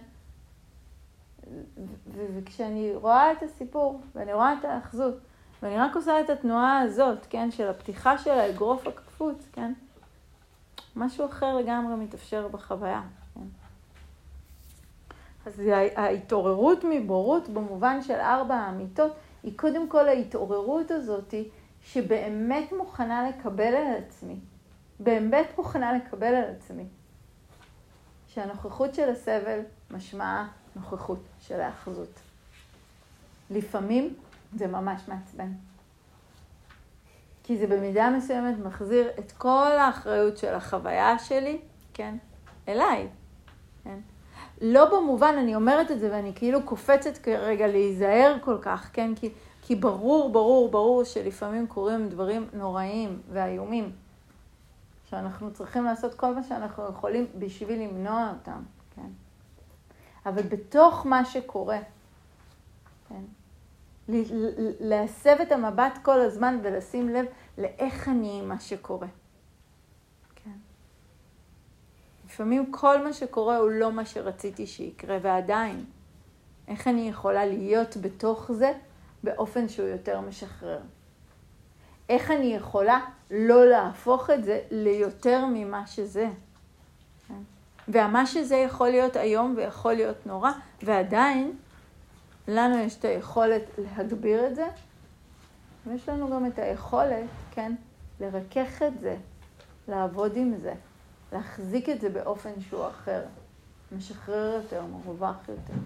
וכשאני 2.13 2.95
רואה 2.95 3.31
את 3.31 3.43
הסיפור, 3.43 4.01
ואני 4.15 4.33
רואה 4.33 4.53
את 4.59 4.65
האחזות, 4.65 5.15
ואני 5.61 5.77
רק 5.77 5.95
עושה 5.95 6.21
את 6.21 6.29
התנועה 6.29 6.79
הזאת, 6.79 7.25
כן, 7.29 7.51
של 7.51 7.67
הפתיחה 7.67 8.17
של 8.17 8.31
האגרוף 8.31 8.87
הקפוץ, 8.87 9.47
כן? 9.53 9.73
משהו 10.95 11.25
אחר 11.25 11.55
לגמרי 11.55 11.95
מתאפשר 11.95 12.47
בחוויה, 12.47 13.01
כן? 13.33 13.47
אז 15.45 15.61
ההתעוררות 15.95 16.83
מבורות 16.89 17.49
במובן 17.49 18.01
של 18.01 18.19
ארבע 18.19 18.55
האמיתות, 18.55 19.11
היא 19.43 19.57
קודם 19.57 19.89
כל 19.89 20.07
ההתעוררות 20.07 20.91
הזאתי 20.91 21.49
שבאמת 21.83 22.71
מוכנה 22.77 23.29
לקבל 23.29 23.75
על 23.75 23.95
עצמי, 23.97 24.39
באמת 24.99 25.47
מוכנה 25.57 25.93
לקבל 25.93 26.35
על 26.35 26.55
עצמי, 26.57 26.85
שהנוכחות 28.27 28.95
של 28.95 29.09
הסבל 29.09 29.59
משמעה 29.91 30.47
נוכחות 30.75 31.19
של 31.39 31.61
האחזות. 31.61 32.19
לפעמים 33.49 34.13
זה 34.55 34.67
ממש 34.67 35.01
מעצבן. 35.07 35.51
כי 37.43 37.57
זה 37.57 37.67
במידה 37.67 38.09
מסוימת 38.09 38.59
מחזיר 38.65 39.09
את 39.19 39.31
כל 39.31 39.71
האחריות 39.79 40.37
של 40.37 40.53
החוויה 40.53 41.19
שלי, 41.19 41.61
כן, 41.93 42.15
אליי. 42.67 43.07
כן? 43.83 43.99
לא 44.61 44.85
במובן, 44.85 45.35
אני 45.39 45.55
אומרת 45.55 45.91
את 45.91 45.99
זה 45.99 46.11
ואני 46.11 46.31
כאילו 46.35 46.63
קופצת 46.63 47.17
כרגע 47.17 47.67
להיזהר 47.67 48.37
כל 48.41 48.57
כך, 48.61 48.89
כן? 48.93 49.15
כי, 49.15 49.29
כי 49.61 49.75
ברור, 49.75 50.31
ברור, 50.31 50.71
ברור 50.71 51.03
שלפעמים 51.03 51.67
קורים 51.67 52.09
דברים 52.09 52.47
נוראים 52.53 53.21
ואיומים, 53.31 53.91
שאנחנו 55.09 55.53
צריכים 55.53 55.85
לעשות 55.85 56.13
כל 56.13 56.35
מה 56.35 56.43
שאנחנו 56.43 56.89
יכולים 56.89 57.27
בשביל 57.39 57.81
למנוע 57.81 58.33
אותם, 58.37 58.61
כן? 58.95 59.09
אבל 60.25 60.41
בתוך 60.41 61.05
מה 61.05 61.25
שקורה, 61.25 61.79
כן? 63.09 63.21
להסב 64.79 65.35
את 65.41 65.51
המבט 65.51 65.99
כל 66.03 66.21
הזמן 66.21 66.59
ולשים 66.63 67.09
לב 67.09 67.25
לאיך 67.57 68.09
אני 68.09 68.39
עם 68.39 68.49
מה 68.49 68.59
שקורה. 68.59 69.07
כן. 70.35 70.57
לפעמים 72.25 72.71
כל 72.71 73.03
מה 73.03 73.13
שקורה 73.13 73.57
הוא 73.57 73.69
לא 73.69 73.91
מה 73.91 74.05
שרציתי 74.05 74.67
שיקרה, 74.67 75.17
ועדיין, 75.21 75.85
איך 76.67 76.87
אני 76.87 77.09
יכולה 77.09 77.45
להיות 77.45 77.97
בתוך 77.97 78.51
זה 78.51 78.73
באופן 79.23 79.69
שהוא 79.69 79.87
יותר 79.87 80.21
משחרר? 80.21 80.79
איך 82.09 82.31
אני 82.31 82.55
יכולה 82.55 82.99
לא 83.31 83.65
להפוך 83.65 84.29
את 84.29 84.43
זה 84.43 84.61
ליותר 84.71 85.45
ממה 85.45 85.87
שזה? 85.87 86.29
והמה 87.87 88.25
שזה 88.25 88.55
יכול 88.55 88.89
להיות 88.89 89.17
איום 89.17 89.53
ויכול 89.57 89.93
להיות 89.93 90.25
נורא, 90.25 90.51
ועדיין 90.83 91.57
לנו 92.47 92.77
יש 92.77 92.97
את 92.99 93.05
היכולת 93.05 93.63
להגביר 93.77 94.47
את 94.47 94.55
זה, 94.55 94.67
ויש 95.87 96.09
לנו 96.09 96.29
גם 96.29 96.45
את 96.45 96.59
היכולת, 96.59 97.25
כן, 97.51 97.75
לרכך 98.19 98.81
את 98.87 98.99
זה, 98.99 99.17
לעבוד 99.87 100.35
עם 100.35 100.53
זה, 100.61 100.73
להחזיק 101.33 101.89
את 101.89 102.01
זה 102.01 102.09
באופן 102.09 102.61
שהוא 102.69 102.87
אחר, 102.87 103.21
משחרר 103.91 104.61
יותר, 104.63 104.81
מרווח 104.85 105.37
יותר. 105.49 105.79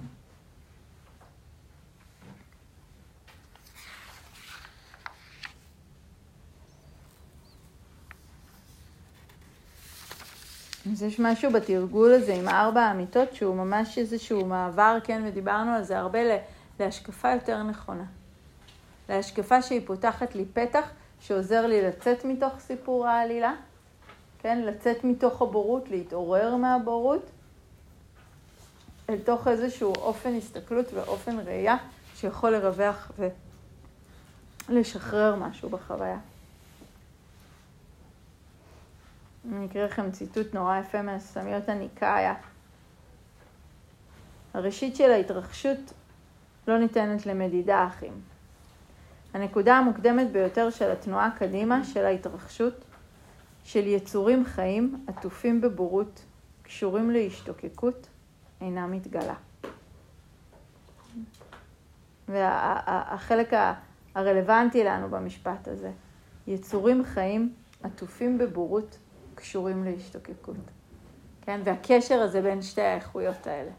אז 10.92 11.04
יש 11.04 11.20
משהו 11.20 11.52
בתרגול 11.52 12.14
הזה 12.14 12.34
עם 12.34 12.48
ארבע 12.48 12.82
האמיתות 12.82 13.34
שהוא 13.34 13.56
ממש 13.56 13.98
איזשהו 13.98 14.46
מעבר, 14.46 14.98
כן, 15.04 15.22
ודיברנו 15.26 15.72
על 15.72 15.84
זה 15.84 16.00
הרבה, 16.00 16.20
להשקפה 16.80 17.32
יותר 17.32 17.64
נכונה. 17.64 18.04
להשקפה 19.10 19.62
שהיא 19.62 19.82
פותחת 19.86 20.36
לי 20.36 20.46
פתח 20.54 20.90
שעוזר 21.20 21.68
לי 21.68 21.82
לצאת 21.82 22.26
מתוך 22.26 22.60
סיפור 22.60 23.08
העלילה, 23.08 23.54
כן, 24.42 24.62
לצאת 24.62 25.04
מתוך 25.04 25.42
הבורות, 25.42 25.90
להתעורר 25.90 26.56
מהבורות, 26.56 27.26
אל 29.10 29.18
תוך 29.18 29.48
איזשהו 29.48 29.94
אופן 29.96 30.36
הסתכלות 30.36 30.94
ואופן 30.94 31.40
ראייה 31.40 31.78
שיכול 32.16 32.50
לרווח 32.50 33.12
ולשחרר 34.70 35.36
משהו 35.36 35.70
בחוויה. 35.70 36.18
אני 39.52 39.66
אקריא 39.66 39.84
לכם 39.84 40.12
ציטוט 40.12 40.54
נורא 40.54 40.78
יפה 40.78 41.02
מהסמיות 41.02 41.70
הניקאיה. 41.70 42.34
הראשית 44.54 44.96
של 44.96 45.12
ההתרחשות 45.12 45.94
לא 46.68 46.80
ניתנת 46.80 47.26
למדידה, 47.26 47.88
אחים. 47.88 48.14
הנקודה 49.34 49.76
המוקדמת 49.78 50.32
ביותר 50.32 50.70
של 50.70 50.92
התנועה 50.92 51.30
קדימה 51.38 51.84
של 51.84 52.06
ההתרחשות, 52.06 52.86
של 53.64 53.88
יצורים 53.88 54.46
חיים 54.46 55.06
עטופים 55.08 55.62
בבורות, 55.62 56.26
קשורים 56.64 57.12
להשתוקקות, 57.12 58.08
אינה 58.62 58.88
מתגלה. 58.88 59.36
והחלק 62.28 63.54
הרלוונטי 64.16 64.84
לנו 64.84 65.10
במשפט 65.10 65.68
הזה, 65.68 65.92
יצורים 66.48 67.04
חיים 67.06 67.54
עטופים 67.84 68.38
בבורות, 68.38 68.98
קשורים 69.36 69.84
להשתוקקות. 69.84 70.56
כן? 71.42 71.62
והקשר 71.64 72.20
הזה 72.20 72.42
בין 72.42 72.62
שתי 72.62 72.82
האיכויות 72.82 73.48
האלה. 73.48 73.72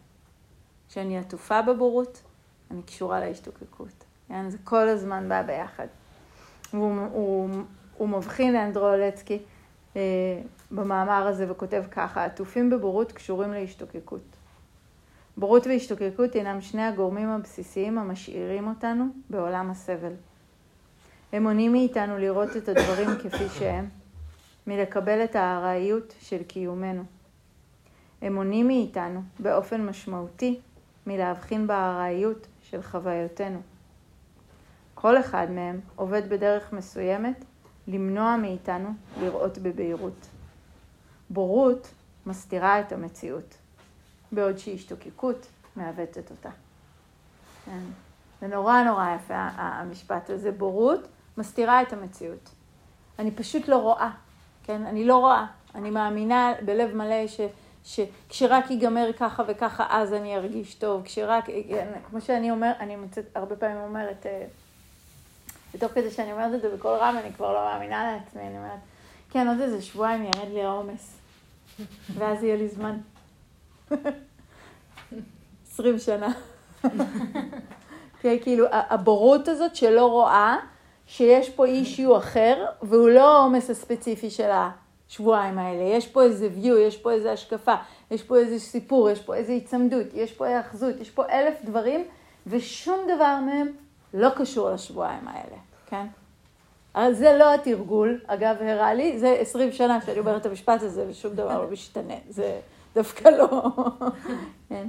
כשאני 0.89 1.19
עטופה 1.19 1.63
בבורות, 1.63 2.23
אני 2.71 2.83
קשורה 2.83 3.21
להשתוקקות. 3.21 4.05
כן? 4.29 4.51
זה 4.51 4.59
כל 4.65 4.89
הזמן 4.89 5.29
בא 5.29 5.43
ביחד. 5.43 5.87
הוא, 6.73 7.01
הוא, 7.13 7.49
הוא 7.97 8.09
מבחין 8.09 8.55
לאנדרולצקי 8.55 9.39
אה, 9.97 10.01
במאמר 10.71 11.27
הזה 11.27 11.51
וכותב 11.51 11.85
ככה, 11.91 12.25
עטופים 12.25 12.71
בבורות 12.71 13.13
קשורים 13.13 13.53
להשתוקקות. 13.53 14.37
בורות 15.37 15.67
והשתוקקות 15.67 16.35
הינם 16.35 16.61
שני 16.61 16.83
הגורמים 16.83 17.29
הבסיסיים 17.29 17.99
המשאירים 17.99 18.69
אותנו 18.69 19.05
בעולם 19.31 19.71
הסבל. 19.71 20.13
הם 21.33 21.43
מונעים 21.43 21.73
מאיתנו 21.73 22.19
לראות 22.19 22.57
את 22.57 22.69
הדברים 22.69 23.09
כפי 23.23 23.49
שהם, 23.59 23.89
מלקבל 24.67 25.25
את 25.25 25.37
הארעיות 25.37 26.15
של 26.21 26.43
קיומנו. 26.43 27.05
הם 28.23 28.35
מונעים 28.35 28.67
מאיתנו 28.67 29.23
באופן 29.39 29.87
משמעותי 29.87 30.61
מלהבחין 31.07 31.67
בארעיות 31.67 32.47
של 32.63 32.83
חוויותינו. 32.83 33.61
כל 34.95 35.21
אחד 35.21 35.47
מהם 35.51 35.81
עובד 35.97 36.29
בדרך 36.29 36.73
מסוימת 36.73 37.45
למנוע 37.89 38.37
מאיתנו 38.37 38.89
לראות 39.21 39.59
בבהירות. 39.59 40.27
בורות 41.31 41.89
מסתירה 42.27 42.81
את 42.81 42.93
המציאות, 42.93 43.57
בעוד 44.33 44.59
שהשתוקקות 44.59 45.47
מעוותת 45.77 46.31
אותה. 46.31 46.51
כן. 47.65 47.81
זה 48.41 48.47
נורא 48.47 48.83
נורא 48.83 49.15
יפה 49.15 49.35
המשפט 49.57 50.31
הזה, 50.31 50.53
בורות 50.53 51.09
מסתירה 51.39 51.83
את 51.83 51.93
המציאות. 51.93 52.51
אני 53.19 53.31
פשוט 53.31 53.69
לא 53.69 53.77
רואה, 53.77 54.11
כן? 54.67 54.87
אני 54.87 55.05
לא 55.05 55.17
רואה. 55.17 55.47
אני 55.75 55.91
מאמינה 55.91 56.53
בלב 56.65 56.95
מלא 56.95 57.27
ש, 57.27 57.41
שכשרק 57.85 58.71
ייגמר 58.71 59.11
ככה 59.19 59.43
וככה, 59.47 59.87
אז 59.91 60.13
אני 60.13 60.37
ארגיש 60.37 60.75
טוב. 60.75 61.03
כשרק, 61.05 61.45
כמו 62.11 62.21
שאני 62.21 62.51
אומרת, 62.51 62.77
אני 62.81 62.97
מוצאת, 62.97 63.25
הרבה 63.35 63.57
פעמים 63.57 63.77
אומרת, 63.77 64.27
אה, 64.27 64.47
ותוך 65.75 65.93
כדי 65.93 66.11
שאני 66.11 66.33
אומרת 66.33 66.55
את 66.55 66.61
זה 66.61 66.77
בקול 66.77 66.99
רם, 66.99 67.17
אני 67.25 67.33
כבר 67.33 67.53
לא 67.53 67.65
מאמינה 67.65 68.13
לעצמי, 68.13 68.43
אני 68.43 68.59
אומרת, 68.59 68.79
כן, 69.31 69.49
עוד 69.49 69.61
איזה 69.61 69.83
שבועיים 69.83 70.25
ירד 70.25 70.49
לי 70.53 70.63
העומס, 70.63 71.19
ואז 72.15 72.43
יהיה 72.43 72.57
לי 72.57 72.69
זמן. 72.69 72.99
20 75.73 75.99
שנה. 75.99 76.33
כן, 78.21 78.37
כאילו, 78.43 78.67
הבורות 78.71 79.49
הזאת 79.49 79.77
שלא 79.77 80.07
רואה 80.07 80.57
שיש 81.07 81.51
פה 81.51 81.65
אישיו 81.67 82.17
אחר, 82.17 82.67
והוא 82.83 83.09
לא 83.09 83.37
העומס 83.37 83.71
הספציפי 83.71 84.31
של 84.31 84.51
השבועיים 84.51 85.59
האלה. 85.59 85.83
יש 85.83 86.07
פה 86.07 86.23
איזה 86.23 86.49
view, 86.63 86.79
יש 86.79 86.97
פה 86.97 87.13
איזה 87.13 87.33
השקפה, 87.33 87.75
יש 88.11 88.23
פה 88.23 88.37
איזה 88.37 88.59
סיפור, 88.59 89.11
יש 89.11 89.21
פה 89.21 89.35
איזה 89.35 89.53
היצמדות, 89.53 90.07
יש 90.15 90.33
פה 90.33 90.47
היאחזות, 90.47 91.01
יש 91.01 91.11
פה 91.11 91.25
אלף 91.29 91.55
דברים, 91.65 92.05
ושום 92.47 92.99
דבר 93.15 93.39
מהם 93.47 93.69
לא 94.15 94.29
קשור 94.37 94.71
לשבועיים 94.71 95.29
האלה, 95.29 95.57
כן? 95.87 96.07
אז 96.95 97.19
זה 97.19 97.37
לא 97.39 97.55
התרגול, 97.55 98.21
אגב, 98.27 98.57
הראה 98.61 98.95
לי, 98.95 99.19
זה 99.19 99.37
20 99.41 99.73
שנה 99.73 100.01
שאני 100.01 100.19
אומרת 100.19 100.41
את 100.41 100.47
המשפט 100.47 100.83
הזה 100.83 101.07
ושום 101.09 101.35
דבר 101.35 101.63
לא 101.63 101.71
משתנה, 101.71 102.15
זה 102.29 102.61
דווקא 102.95 103.29
לא, 103.29 103.73
כן? 104.69 104.89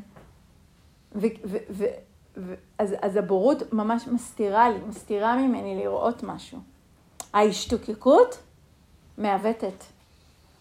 אז, 2.77 2.95
אז 3.01 3.15
הבורות 3.15 3.73
ממש 3.73 4.07
מסתירה 4.07 4.69
לי, 4.69 4.77
מסתירה 4.87 5.35
ממני 5.35 5.75
לראות 5.75 6.23
משהו. 6.23 6.59
ההשתוקקות 7.33 8.39
מעוותת. 9.17 9.83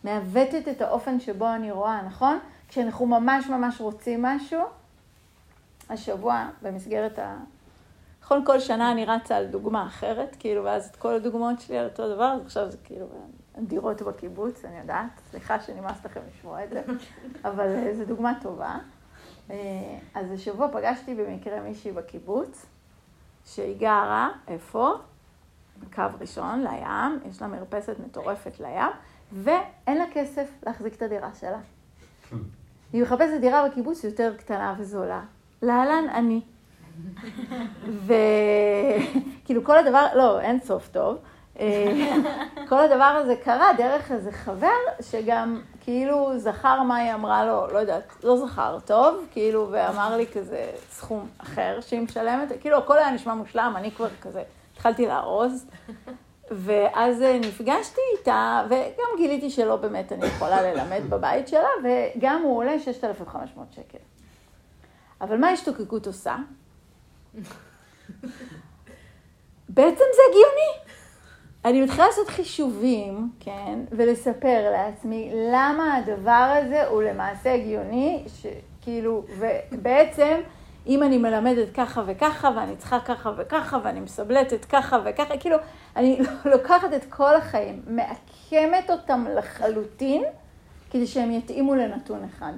מעוותת 0.04 0.68
את 0.70 0.82
האופן 0.82 1.20
שבו 1.20 1.54
אני 1.54 1.70
רואה, 1.70 2.02
נכון? 2.02 2.38
כשאנחנו 2.68 3.06
ממש 3.06 3.46
ממש 3.46 3.80
רוצים 3.80 4.22
משהו, 4.22 4.60
השבוע 5.88 6.48
במסגרת 6.62 7.18
ה... 7.18 7.36
נכון, 8.22 8.44
כל 8.46 8.60
שנה 8.60 8.92
אני 8.92 9.04
רצה 9.04 9.36
על 9.36 9.46
דוגמה 9.46 9.86
אחרת, 9.86 10.36
כאילו, 10.38 10.64
ואז 10.64 10.86
את 10.86 10.96
כל 10.96 11.14
הדוגמאות 11.14 11.60
שלי 11.60 11.78
על 11.78 11.84
אותו 11.84 12.14
דבר, 12.14 12.24
אז 12.24 12.40
עכשיו 12.40 12.70
זה 12.70 12.76
כאילו 12.84 13.06
דירות 13.58 14.02
בקיבוץ, 14.02 14.64
אני 14.64 14.78
יודעת, 14.78 15.20
סליחה 15.30 15.60
שנמאס 15.60 16.04
לכם 16.04 16.20
לשמוע 16.28 16.64
את 16.64 16.70
זה, 16.70 16.82
אבל 17.44 17.68
אה, 17.74 17.94
זו 17.94 18.04
דוגמה 18.04 18.32
טובה. 18.42 18.78
אה, 19.50 19.56
אז 20.14 20.32
השבוע 20.32 20.68
פגשתי 20.72 21.14
במקרה 21.14 21.60
מישהי 21.60 21.92
בקיבוץ, 21.92 22.66
שהיא 23.44 23.76
גרה, 23.78 24.30
איפה? 24.48 24.92
קו 25.94 26.02
ראשון, 26.20 26.64
לים, 26.64 27.30
יש 27.30 27.42
לה 27.42 27.48
מרפסת 27.48 27.96
מטורפת 28.06 28.60
לים, 28.60 28.92
ואין 29.32 29.98
לה 29.98 30.04
כסף 30.12 30.50
להחזיק 30.66 30.94
את 30.94 31.02
הדירה 31.02 31.30
שלה. 31.40 31.58
היא 32.92 33.02
מחפשת 33.02 33.40
דירה 33.40 33.68
בקיבוץ 33.68 34.04
יותר 34.04 34.34
קטנה 34.38 34.74
וזולה. 34.78 35.22
להלן 35.62 36.08
אני. 36.14 36.40
וכאילו 38.06 39.64
כל 39.66 39.78
הדבר, 39.78 40.06
לא, 40.14 40.40
אין 40.40 40.60
סוף 40.60 40.88
טוב. 40.88 41.18
אה, 42.66 42.70
כל 42.70 42.78
הדבר 42.78 43.04
הזה 43.04 43.36
קרה 43.36 43.72
דרך 43.78 44.12
איזה 44.12 44.32
חבר 44.32 44.68
שגם 45.00 45.62
כאילו 45.80 46.38
זכר 46.38 46.82
מה 46.82 46.96
היא 46.96 47.14
אמרה 47.14 47.44
לו, 47.44 47.66
לא 47.72 47.78
יודעת, 47.78 48.12
לא 48.24 48.36
זכר 48.36 48.78
טוב, 48.84 49.26
כאילו, 49.30 49.68
ואמר 49.70 50.16
לי 50.16 50.26
כזה 50.26 50.70
סכום 50.90 51.28
אחר 51.38 51.78
שהיא 51.80 52.00
משלמת, 52.00 52.52
כאילו 52.60 52.78
הכל 52.78 52.98
היה 52.98 53.10
נשמע 53.10 53.34
מושלם, 53.34 53.74
אני 53.76 53.90
כבר 53.90 54.08
כזה 54.22 54.42
התחלתי 54.72 55.06
לארוז. 55.06 55.66
ואז 56.50 57.24
נפגשתי 57.40 58.00
איתה, 58.18 58.66
וגם 58.66 59.08
גיליתי 59.16 59.50
שלא 59.50 59.76
באמת 59.76 60.12
אני 60.12 60.26
יכולה 60.26 60.62
ללמד 60.62 61.10
בבית 61.10 61.48
שלה, 61.48 61.68
וגם 61.84 62.42
הוא 62.42 62.58
עולה 62.58 62.78
6,500 62.80 63.72
שקל. 63.72 63.98
אבל 65.20 65.36
מה 65.36 65.48
השתוקקות 65.48 66.06
עושה? 66.06 66.36
בעצם 69.68 70.04
זה 70.14 70.22
הגיוני. 70.30 70.85
אני 71.66 71.82
מתחילה 71.82 72.06
לעשות 72.06 72.28
חישובים, 72.28 73.30
כן, 73.40 73.78
ולספר 73.92 74.70
לעצמי 74.72 75.30
למה 75.52 75.96
הדבר 75.96 76.54
הזה 76.58 76.86
הוא 76.86 77.02
למעשה 77.02 77.54
הגיוני, 77.54 78.24
שכאילו, 78.26 79.24
ובעצם, 79.38 80.40
אם 80.86 81.02
אני 81.02 81.18
מלמדת 81.18 81.68
ככה 81.74 82.02
וככה, 82.06 82.50
ואני 82.56 82.76
צריכה 82.76 83.00
ככה 83.00 83.32
וככה, 83.36 83.78
ואני 83.84 84.00
מסבלטת 84.00 84.64
ככה 84.64 84.98
וככה, 85.04 85.36
כאילו, 85.36 85.56
אני 85.96 86.18
לוקחת 86.52 86.92
את 86.96 87.04
כל 87.04 87.36
החיים, 87.36 87.82
מעקמת 87.86 88.90
אותם 88.90 89.24
לחלוטין, 89.36 90.24
כדי 90.90 91.06
שהם 91.06 91.30
יתאימו 91.30 91.74
לנתון 91.74 92.24
אחד. 92.24 92.52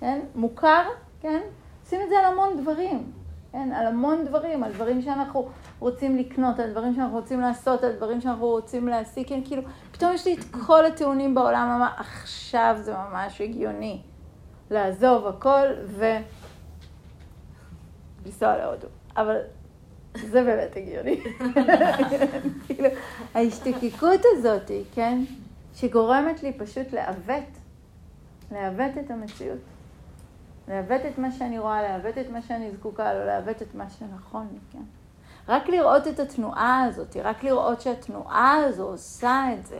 כן? 0.00 0.20
מוכר, 0.34 0.82
כן? 1.20 1.40
עושים 1.84 2.00
את 2.02 2.08
זה 2.08 2.18
על 2.18 2.24
המון 2.24 2.62
דברים. 2.62 3.12
כן, 3.52 3.72
על 3.72 3.86
המון 3.86 4.24
דברים, 4.24 4.64
על 4.64 4.72
דברים 4.72 5.02
שאנחנו 5.02 5.48
רוצים 5.78 6.16
לקנות, 6.16 6.58
על 6.58 6.70
דברים 6.70 6.94
שאנחנו 6.94 7.16
רוצים 7.16 7.40
לעשות, 7.40 7.84
על 7.84 7.92
דברים 7.92 8.20
שאנחנו 8.20 8.46
רוצים 8.46 8.88
להשיג, 8.88 9.28
כן, 9.28 9.40
כאילו, 9.44 9.62
פתאום 9.92 10.12
יש 10.12 10.26
לי 10.26 10.34
את 10.34 10.44
כל 10.66 10.86
הטיעונים 10.86 11.34
בעולם, 11.34 11.68
אמר, 11.76 11.90
עכשיו 11.96 12.76
זה 12.80 12.94
ממש 12.94 13.40
הגיוני 13.40 14.00
לעזוב 14.70 15.26
הכל 15.26 15.66
ולנסוע 18.24 18.56
להודו. 18.56 18.88
אבל 19.16 19.36
זה 20.14 20.42
באמת 20.42 20.76
הגיוני. 20.76 21.20
כאילו, 22.66 22.88
ההשתקקות 23.34 24.20
הזאת, 24.24 24.70
כן, 24.94 25.22
שגורמת 25.74 26.42
לי 26.42 26.52
פשוט 26.52 26.92
לעוות, 26.92 27.44
לעוות 28.52 28.92
את 29.04 29.10
המציאות. 29.10 29.58
לעוות 30.68 31.00
את 31.06 31.18
מה 31.18 31.32
שאני 31.32 31.58
רואה, 31.58 31.82
לעוות 31.82 32.18
את 32.18 32.30
מה 32.30 32.42
שאני 32.42 32.70
זקוקה 32.70 33.14
לו, 33.14 33.26
לעוות 33.26 33.62
את 33.62 33.74
מה 33.74 33.90
שנכון 33.90 34.46
לי, 34.52 34.58
כן? 34.72 34.82
רק 35.48 35.68
לראות 35.68 36.06
את 36.06 36.20
התנועה 36.20 36.84
הזאת, 36.84 37.16
רק 37.24 37.44
לראות 37.44 37.80
שהתנועה 37.80 38.56
הזו 38.56 38.82
עושה 38.82 39.44
את 39.54 39.66
זה, 39.66 39.78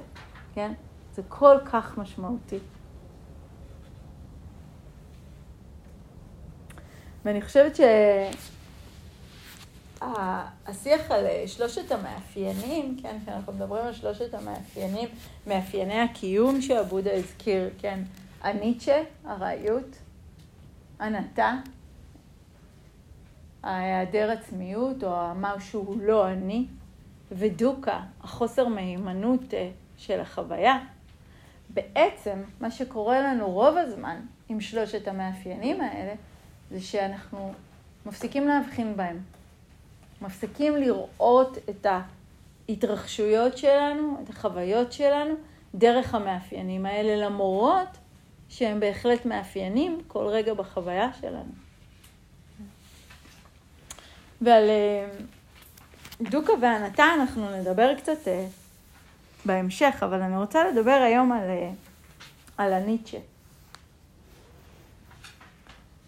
כן? 0.55 0.73
זה 1.15 1.23
כל 1.29 1.57
כך 1.65 1.99
משמעותי. 1.99 2.59
ואני 7.25 7.43
חושבת 7.43 7.77
שהשיח 10.01 11.11
על 11.11 11.27
שלושת 11.47 11.93
המאפיינים, 11.93 12.97
כן, 13.03 13.17
כשאנחנו 13.23 13.53
מדברים 13.53 13.85
על 13.87 13.93
שלושת 13.93 14.35
המאפיינים, 14.35 15.09
מאפייני 15.47 16.01
הקיום 16.01 16.61
שעבודה 16.61 17.15
הזכיר, 17.15 17.71
כן, 17.79 18.01
הניטשה, 18.43 19.03
ארעיות, 19.27 19.97
ענתה, 21.01 21.53
ההיעדר 23.67 24.31
עצמיות 24.31 25.05
או 25.05 25.15
המשהו 25.15 25.97
לא 26.03 26.29
אני, 26.29 26.67
ודוקה, 27.33 28.01
החוסר 28.21 28.69
מהימנות 28.69 29.55
אה, 29.55 29.71
של 29.97 30.21
החוויה. 30.21 30.79
בעצם 31.71 32.43
מה 32.61 32.71
שקורה 32.71 33.21
לנו 33.21 33.51
רוב 33.51 33.77
הזמן 33.77 34.21
עם 34.49 34.61
שלושת 34.61 35.09
המאפיינים 35.09 35.81
האלה, 35.81 36.15
זה 36.71 36.81
שאנחנו 36.81 37.53
מפסיקים 38.07 38.49
להבחין 38.49 38.97
בהם. 38.97 39.21
מפסיקים 40.23 40.77
לראות 40.77 41.59
את 41.71 41.87
ההתרחשויות 42.69 43.59
שלנו, 43.59 44.19
את 44.25 44.29
החוויות 44.29 44.93
שלנו, 44.93 45.35
דרך 45.75 46.15
המאפיינים 46.15 46.87
האלה, 46.87 47.27
למרות 47.27 47.89
שהם 48.49 48.81
בהחלט 48.81 49.27
מאפיינים 49.27 50.01
כל 50.09 50.27
רגע 50.27 50.55
בחוויה 50.55 51.11
שלנו. 51.21 51.66
ועל 54.41 54.71
אה, 54.71 55.09
דוקה 56.21 56.53
וענתה 56.61 57.05
אנחנו 57.15 57.51
נדבר 57.57 57.95
קצת 57.99 58.29
אה, 58.29 58.47
בהמשך, 59.45 59.97
אבל 60.01 60.23
אני 60.23 60.37
רוצה 60.37 60.71
לדבר 60.71 61.01
היום 61.07 61.33
על, 61.33 61.51
אה, 61.51 61.71
על 62.59 62.73
הניטשה. 62.73 63.19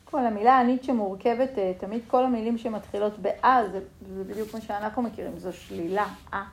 כל 0.04 0.26
המילה 0.26 0.58
הניטשה 0.58 0.92
מורכבת, 0.92 1.50
תמיד 1.78 2.02
כל 2.06 2.24
המילים 2.24 2.58
שמתחילות 2.58 3.18
באה, 3.18 3.62
זה, 3.72 3.80
זה 4.16 4.24
בדיוק 4.24 4.54
מה 4.54 4.60
שאנחנו 4.60 5.02
מכירים, 5.02 5.38
זו 5.38 5.52
שלילה, 5.52 6.06
אה. 6.32 6.44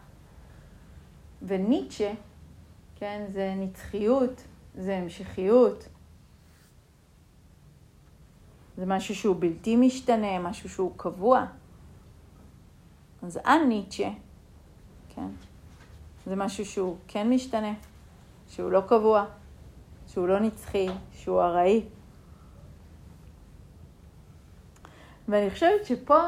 וניטשה, 1.41 2.11
כן, 2.99 3.25
זה 3.33 3.53
נצחיות, 3.57 4.43
זה 4.75 4.95
המשכיות. 4.95 5.87
זה 8.77 8.85
משהו 8.85 9.15
שהוא 9.15 9.35
בלתי 9.39 9.75
משתנה, 9.75 10.39
משהו 10.39 10.69
שהוא 10.69 10.91
קבוע. 10.97 11.45
אז 13.25 13.39
א-ניטשה, 13.43 14.09
כן, 15.15 15.27
זה 16.25 16.35
משהו 16.35 16.65
שהוא 16.65 16.97
כן 17.07 17.29
משתנה, 17.29 17.73
שהוא 18.47 18.71
לא 18.71 18.81
קבוע, 18.81 19.25
שהוא 20.07 20.27
לא 20.27 20.39
נצחי, 20.39 20.87
שהוא 21.11 21.41
ארעי. 21.41 21.85
ואני 25.27 25.49
חושבת 25.49 25.85
שפה 25.85 26.19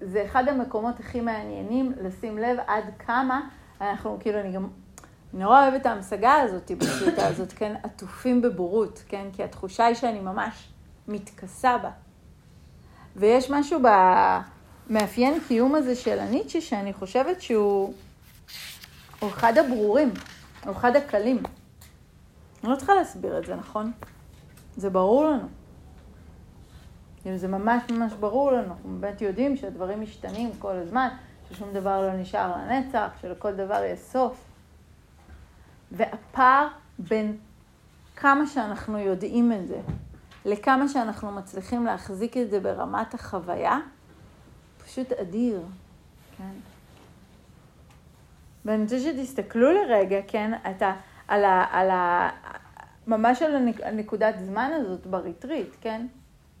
זה 0.00 0.24
אחד 0.24 0.48
המקומות 0.48 1.00
הכי 1.00 1.20
מעניינים 1.20 1.92
לשים 2.00 2.38
לב 2.38 2.58
עד 2.66 2.84
כמה 2.98 3.48
אנחנו, 3.80 4.16
כאילו, 4.20 4.40
אני 4.40 4.52
גם 4.52 4.68
נורא 5.32 5.62
אוהבת 5.62 5.80
את 5.80 5.86
ההמשגה 5.86 6.34
הזאת 6.34 6.70
בשיטה 6.78 7.26
הזאת, 7.26 7.52
כן, 7.52 7.76
עטופים 7.82 8.42
בבורות, 8.42 9.02
כן, 9.08 9.26
כי 9.32 9.44
התחושה 9.44 9.84
היא 9.84 9.94
שאני 9.94 10.20
ממש 10.20 10.72
מתכסה 11.08 11.78
בה. 11.78 11.90
ויש 13.16 13.50
משהו 13.50 13.82
במאפיין 14.90 15.40
קיום 15.48 15.74
הזה 15.74 15.94
של 15.94 16.18
הניטשה, 16.18 16.60
שאני 16.60 16.92
חושבת 16.92 17.42
שהוא 17.42 17.94
הוא 19.20 19.30
אחד 19.30 19.58
הברורים, 19.58 20.12
הוא 20.64 20.72
אחד 20.72 20.96
הקלים. 20.96 21.42
אני 22.62 22.70
לא 22.70 22.76
צריכה 22.76 22.94
להסביר 22.94 23.38
את 23.38 23.46
זה, 23.46 23.54
נכון? 23.54 23.92
זה 24.76 24.90
ברור 24.90 25.24
לנו. 25.24 25.48
כאילו 27.22 27.36
זה 27.36 27.48
ממש 27.48 27.82
ממש 27.90 28.12
ברור 28.12 28.52
לנו, 28.52 28.68
אנחנו 28.68 28.96
באמת 29.00 29.22
יודעים 29.22 29.56
שהדברים 29.56 30.00
משתנים 30.00 30.50
כל 30.58 30.72
הזמן, 30.72 31.08
ששום 31.48 31.72
דבר 31.72 32.00
לא 32.00 32.12
נשאר 32.12 32.52
לנצח, 32.56 33.08
שלכל 33.20 33.52
דבר 33.52 33.84
יש 33.84 33.98
סוף. 33.98 34.44
והפער 35.92 36.66
בין 36.98 37.36
כמה 38.16 38.46
שאנחנו 38.46 38.98
יודעים 38.98 39.52
את 39.52 39.68
זה, 39.68 39.80
לכמה 40.44 40.88
שאנחנו 40.88 41.32
מצליחים 41.32 41.86
להחזיק 41.86 42.36
את 42.36 42.50
זה 42.50 42.60
ברמת 42.60 43.14
החוויה, 43.14 43.78
פשוט 44.86 45.12
אדיר, 45.12 45.62
כן? 46.38 46.52
ואני 48.64 48.82
רוצה 48.82 49.00
שתסתכלו 49.00 49.72
לרגע, 49.72 50.18
כן, 50.28 50.52
אתה, 50.70 50.92
על 51.28 51.44
ה... 51.44 51.64
על 51.70 51.90
ה 51.90 52.30
ממש 53.06 53.42
על 53.42 53.68
הנקודת 53.82 54.34
זמן 54.38 54.70
הזאת 54.74 55.06
בריטריט, 55.06 55.68
כן? 55.80 56.06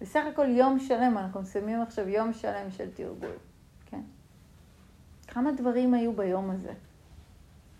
בסך 0.00 0.20
הכל 0.32 0.46
יום 0.48 0.78
שלם, 0.78 1.18
אנחנו 1.18 1.40
מסיימים 1.40 1.82
עכשיו 1.82 2.08
יום 2.08 2.32
שלם 2.32 2.70
של 2.70 2.90
תרגול, 2.90 3.36
כן? 3.86 4.00
כמה 5.28 5.52
דברים 5.52 5.94
היו 5.94 6.12
ביום 6.12 6.50
הזה? 6.50 6.72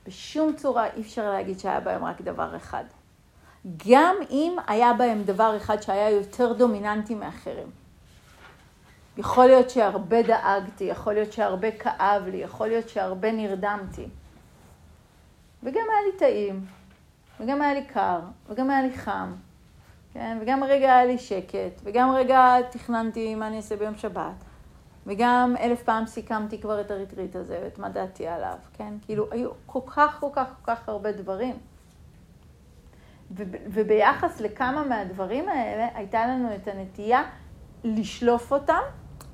בשום 0.06 0.56
צורה 0.56 0.86
אי 0.86 1.00
אפשר 1.00 1.30
להגיד 1.30 1.58
שהיה 1.58 1.80
בהם 1.80 2.04
רק 2.04 2.20
דבר 2.20 2.56
אחד. 2.56 2.84
גם 3.88 4.16
אם 4.30 4.56
היה 4.66 4.92
בהם 4.92 5.22
דבר 5.22 5.56
אחד 5.56 5.82
שהיה 5.82 6.10
יותר 6.10 6.52
דומיננטי 6.52 7.14
מאחרים. 7.14 7.70
יכול 9.18 9.46
להיות 9.46 9.70
שהרבה 9.70 10.22
דאגתי, 10.22 10.84
יכול 10.84 11.14
להיות 11.14 11.32
שהרבה 11.32 11.70
כאב 11.70 12.22
לי, 12.26 12.36
יכול 12.36 12.68
להיות 12.68 12.88
שהרבה 12.88 13.32
נרדמתי. 13.32 14.08
וגם 15.62 15.84
היה 15.90 16.12
לי 16.12 16.18
טעים, 16.18 16.66
וגם 17.40 17.62
היה 17.62 17.74
לי 17.74 17.84
קר, 17.84 18.20
וגם 18.48 18.70
היה 18.70 18.82
לי 18.82 18.98
חם, 18.98 19.32
כן? 20.12 20.38
וגם 20.40 20.64
רגע 20.64 20.94
היה 20.94 21.04
לי 21.04 21.18
שקט, 21.18 21.80
וגם 21.84 22.10
רגע 22.10 22.56
תכננתי 22.70 23.34
מה 23.34 23.46
אני 23.46 23.56
אעשה 23.56 23.76
ביום 23.76 23.96
שבת, 23.96 24.44
וגם 25.06 25.54
אלף 25.60 25.82
פעם 25.82 26.06
סיכמתי 26.06 26.60
כבר 26.60 26.80
את 26.80 26.90
הריטריט 26.90 27.36
הזה 27.36 27.60
ואת 27.64 27.78
מה 27.78 27.88
דעתי 27.88 28.26
עליו, 28.26 28.56
כן? 28.72 28.94
כאילו, 29.02 29.26
היו 29.30 29.50
כל 29.66 29.80
כך, 29.86 30.16
כל 30.20 30.30
כך, 30.32 30.46
כל 30.62 30.74
כך 30.74 30.88
הרבה 30.88 31.12
דברים. 31.12 31.56
וביחס 33.70 34.40
לכמה 34.40 34.84
מהדברים 34.84 35.48
האלה, 35.48 35.88
הייתה 35.94 36.26
לנו 36.26 36.54
את 36.54 36.68
הנטייה 36.68 37.22
לשלוף 37.84 38.52
אותם 38.52 38.82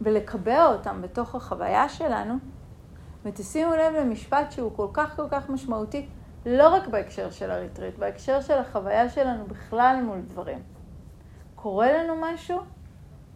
ולקבע 0.04 0.66
אותם 0.66 1.02
בתוך 1.02 1.34
החוויה 1.34 1.88
שלנו. 1.88 2.34
ותשימו 3.24 3.72
לב 3.72 3.94
למשפט 3.94 4.52
שהוא 4.52 4.76
כל 4.76 4.88
כך 4.92 5.16
כל 5.16 5.28
כך 5.30 5.50
משמעותי, 5.50 6.06
לא 6.46 6.68
רק 6.68 6.86
בהקשר 6.86 7.30
של 7.30 7.50
הריטריט, 7.50 7.98
בהקשר 7.98 8.40
של 8.40 8.58
החוויה 8.58 9.08
שלנו 9.08 9.46
בכלל 9.46 10.00
מול 10.04 10.20
דברים. 10.20 10.62
קורה 11.54 11.92
לנו 11.92 12.14
משהו, 12.20 12.60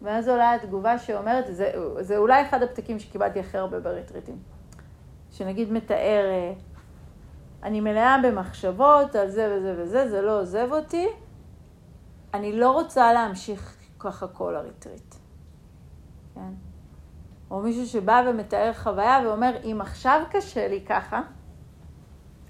ואז 0.01 0.27
עולה 0.27 0.53
התגובה 0.53 0.99
שאומרת, 0.99 1.45
זה, 1.49 1.71
זה 1.99 2.17
אולי 2.17 2.41
אחד 2.41 2.63
הפתקים 2.63 2.99
שקיבלתי 2.99 3.39
הכי 3.39 3.57
הרבה 3.57 3.79
בריטריטים. 3.79 4.37
שנגיד 5.31 5.71
מתאר, 5.71 6.25
אה, 6.25 6.53
אני 7.63 7.81
מלאה 7.81 8.17
במחשבות 8.23 9.15
על 9.15 9.29
זה 9.29 9.53
וזה 9.57 9.75
וזה, 9.77 10.09
זה 10.09 10.21
לא 10.21 10.41
עוזב 10.41 10.67
אותי, 10.71 11.07
אני 12.33 12.59
לא 12.59 12.71
רוצה 12.71 13.13
להמשיך 13.13 13.77
ככה 13.99 14.27
כל 14.27 14.55
הריטריט. 14.55 15.06
כן? 16.37 16.53
או 17.51 17.61
מישהו 17.61 17.85
שבא 17.85 18.21
ומתאר 18.27 18.71
חוויה 18.73 19.19
ואומר, 19.25 19.55
אם 19.63 19.81
עכשיו 19.81 20.21
קשה 20.31 20.67
לי 20.67 20.85
ככה, 20.85 21.21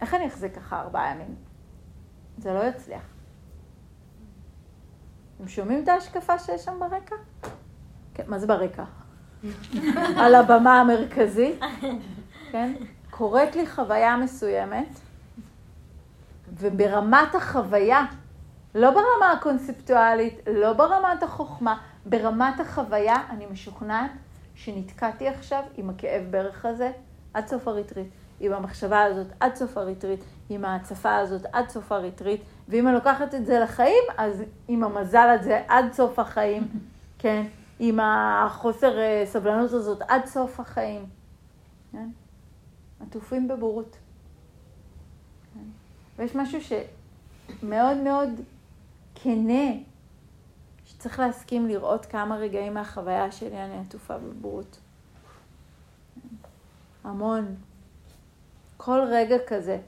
איך 0.02 0.14
אני 0.14 0.28
אחזיק 0.28 0.56
ככה 0.56 0.80
ארבעה 0.82 1.12
ימים? 1.12 1.36
זה 2.38 2.54
לא 2.54 2.64
יצליח. 2.64 3.02
אתם 5.38 5.48
שומעים 5.48 5.84
את 5.84 5.88
ההשקפה 5.88 6.40
שיש 6.40 6.66
שם 6.66 6.80
ברקע? 6.80 7.16
כן, 8.14 8.24
מה 8.28 8.40
זה 8.40 8.48
ברקע? 8.48 8.84
על 10.22 10.36
הבמה 10.36 10.80
המרכזית, 10.80 11.60
כן? 12.52 12.74
קורית 13.10 13.56
לי 13.56 13.68
חוויה 13.68 14.18
מסוימת, 14.18 15.00
וברמת 16.54 17.36
החוויה, 17.36 18.06
לא 18.76 18.90
ברמה 18.92 19.32
הקונספטואלית, 19.38 20.40
לא 20.54 20.74
ברמת 20.74 21.24
החוכמה, 21.24 21.78
ברמת 22.10 22.60
החוויה, 22.60 23.16
אני 23.30 23.46
משוכנעת 23.46 24.12
שנתקעתי 24.56 25.28
עכשיו 25.28 25.64
עם 25.78 25.90
הכאב 25.90 26.24
ברך 26.32 26.66
הזה 26.66 26.92
עד 27.34 27.48
סוף 27.48 27.68
הריטריט, 27.68 28.08
עם 28.40 28.54
המחשבה 28.54 29.04
הזאת 29.04 29.28
עד 29.40 29.56
סוף 29.56 29.78
הריטריט, 29.78 30.20
עם 30.50 30.66
ההצפה 30.66 31.16
הזאת 31.16 31.42
עד 31.54 31.70
סוף 31.70 31.92
הריטריט, 31.92 32.42
ואם 32.70 32.88
אני 32.88 32.96
לוקחת 32.96 33.36
את 33.36 33.46
זה 33.46 33.60
לחיים, 33.60 34.04
אז 34.18 34.44
עם 34.68 34.84
המזל 34.84 35.38
הזה 35.40 35.62
עד 35.68 35.94
סוף 35.94 36.20
החיים, 36.20 36.68
כן? 37.20 37.46
עם 37.80 38.00
החוסר 38.00 39.00
אה, 39.00 39.24
סבלנות 39.26 39.72
הזאת 39.72 40.02
עד 40.08 40.26
סוף 40.26 40.60
החיים, 40.60 41.06
כן? 41.92 42.10
עטופים 43.00 43.48
בבורות. 43.48 43.98
כן? 45.54 45.60
ויש 46.18 46.36
משהו 46.36 46.60
שמאוד 46.62 47.98
מאוד 47.98 48.30
כנה, 49.16 49.72
שצריך 50.98 51.20
להסכים 51.20 51.68
לראות 51.68 52.06
כמה 52.06 52.38
רגעים 52.38 52.74
מהחוויה 52.74 53.32
שלי 53.32 53.64
אני 53.64 53.80
עטופה 53.80 54.18
בבורות. 54.18 54.80
המון. 57.04 57.56
כל 58.78 59.00
רגע 59.10 59.36
כזה 59.48 59.80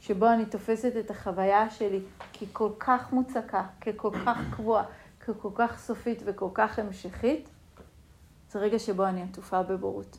שבו 0.00 0.28
אני 0.28 0.46
תופסת 0.46 0.92
את 1.00 1.10
החוויה 1.10 1.70
שלי 1.70 2.00
ככל 2.40 2.68
כך 2.78 3.12
מוצקה, 3.12 3.62
ככל 3.80 4.10
כך 4.26 4.38
קבועה, 4.56 4.84
ככל 5.20 5.48
כך 5.54 5.78
סופית 5.78 6.22
וכל 6.24 6.48
כך 6.54 6.78
המשכית, 6.78 7.48
זה 8.50 8.58
רגע 8.58 8.78
שבו 8.78 9.06
אני 9.06 9.22
עטופה 9.22 9.62
בבורות. 9.62 10.18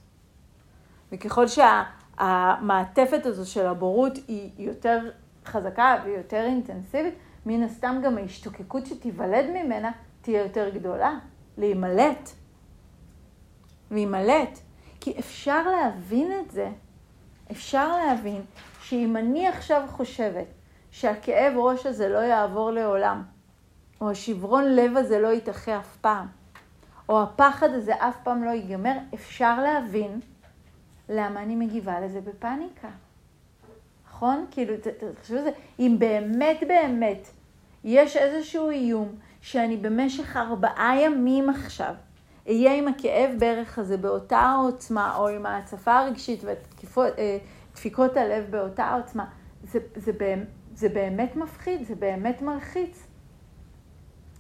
וככל 1.12 1.46
שהמעטפת 1.48 3.26
הזו 3.26 3.52
של 3.52 3.68
הבורות 3.68 4.14
היא 4.28 4.52
יותר 4.58 5.12
חזקה 5.46 5.96
והיא 6.04 6.18
יותר 6.18 6.44
אינטנסיבית, 6.46 7.14
מן 7.46 7.64
הסתם 7.64 8.02
גם 8.04 8.18
ההשתוקקות 8.18 8.86
שתיוולד 8.86 9.46
ממנה 9.50 9.92
תהיה 10.24 10.44
יותר 10.44 10.70
גדולה, 10.70 11.20
להימלט. 11.58 12.30
להימלט. 13.92 14.60
כי 15.00 15.20
אפשר 15.20 15.64
להבין 15.68 16.32
את 16.40 16.52
זה, 16.52 16.70
אפשר 17.52 17.98
להבין 17.98 18.42
שאם 18.82 19.18
אני 19.18 19.48
עכשיו 19.48 19.82
חושבת 19.92 20.46
שהכאב 20.92 21.54
ראש 21.58 21.86
הזה 21.86 22.10
לא 22.10 22.18
יעבור 22.18 22.72
לעולם, 22.72 23.24
או 24.02 24.10
השברון 24.10 24.76
לב 24.76 24.98
הזה 24.98 25.20
לא 25.20 25.28
יתאחה 25.28 25.80
אף 25.80 25.98
פעם, 25.98 26.28
או 27.10 27.24
הפחד 27.24 27.70
הזה 27.70 27.94
אף 27.96 28.16
פעם 28.24 28.44
לא 28.44 28.50
ייגמר, 28.50 28.98
אפשר 29.14 29.62
להבין 29.62 30.20
למה 31.10 31.44
אני 31.44 31.56
מגיבה 31.56 32.00
לזה 32.00 32.22
בפאניקה. 32.22 32.90
נכון? 34.10 34.46
כאילו, 34.52 34.74
תחשבו 35.16 35.38
על 35.38 35.44
זה, 35.44 35.52
אם 35.80 35.96
באמת 36.00 36.58
באמת 36.68 37.28
יש 37.84 38.18
איזשהו 38.18 38.70
איום 38.70 39.16
שאני 39.44 39.78
במשך 39.78 40.38
ארבעה 40.38 41.02
ימים 41.02 41.50
עכשיו 41.50 41.94
אהיה 42.48 42.74
עם 42.76 42.88
הכאב 42.88 43.32
ברך 43.40 43.80
הזה 43.80 43.98
באותה 43.98 44.56
עוצמה, 44.64 45.16
או 45.16 45.28
עם 45.28 45.46
ההצפה 45.46 46.00
הרגשית 46.00 46.44
ודפיקות 46.44 48.18
אה, 48.18 48.24
הלב 48.24 48.52
באותה 48.52 48.94
עוצמה, 48.94 49.26
זה, 49.64 49.80
זה, 49.96 50.12
זה 50.76 50.90
באמת 50.90 51.36
מפחיד, 51.36 51.88
זה 51.88 51.96
באמת 51.96 52.42
מלחיץ. 52.42 53.08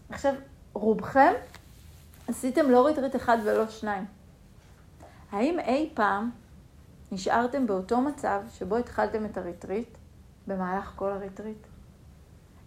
עכשיו, 0.09 0.33
רובכם 0.73 1.33
עשיתם 2.27 2.69
לא 2.69 2.85
ריטריט 2.85 3.15
אחד 3.15 3.37
ולא 3.43 3.67
שניים. 3.67 4.05
האם 5.31 5.59
אי 5.59 5.89
פעם 5.93 6.29
נשארתם 7.11 7.67
באותו 7.67 8.01
מצב 8.01 8.41
שבו 8.53 8.77
התחלתם 8.77 9.25
את 9.25 9.37
הריטריט 9.37 9.97
במהלך 10.47 10.93
כל 10.95 11.11
הריטריט? 11.11 11.72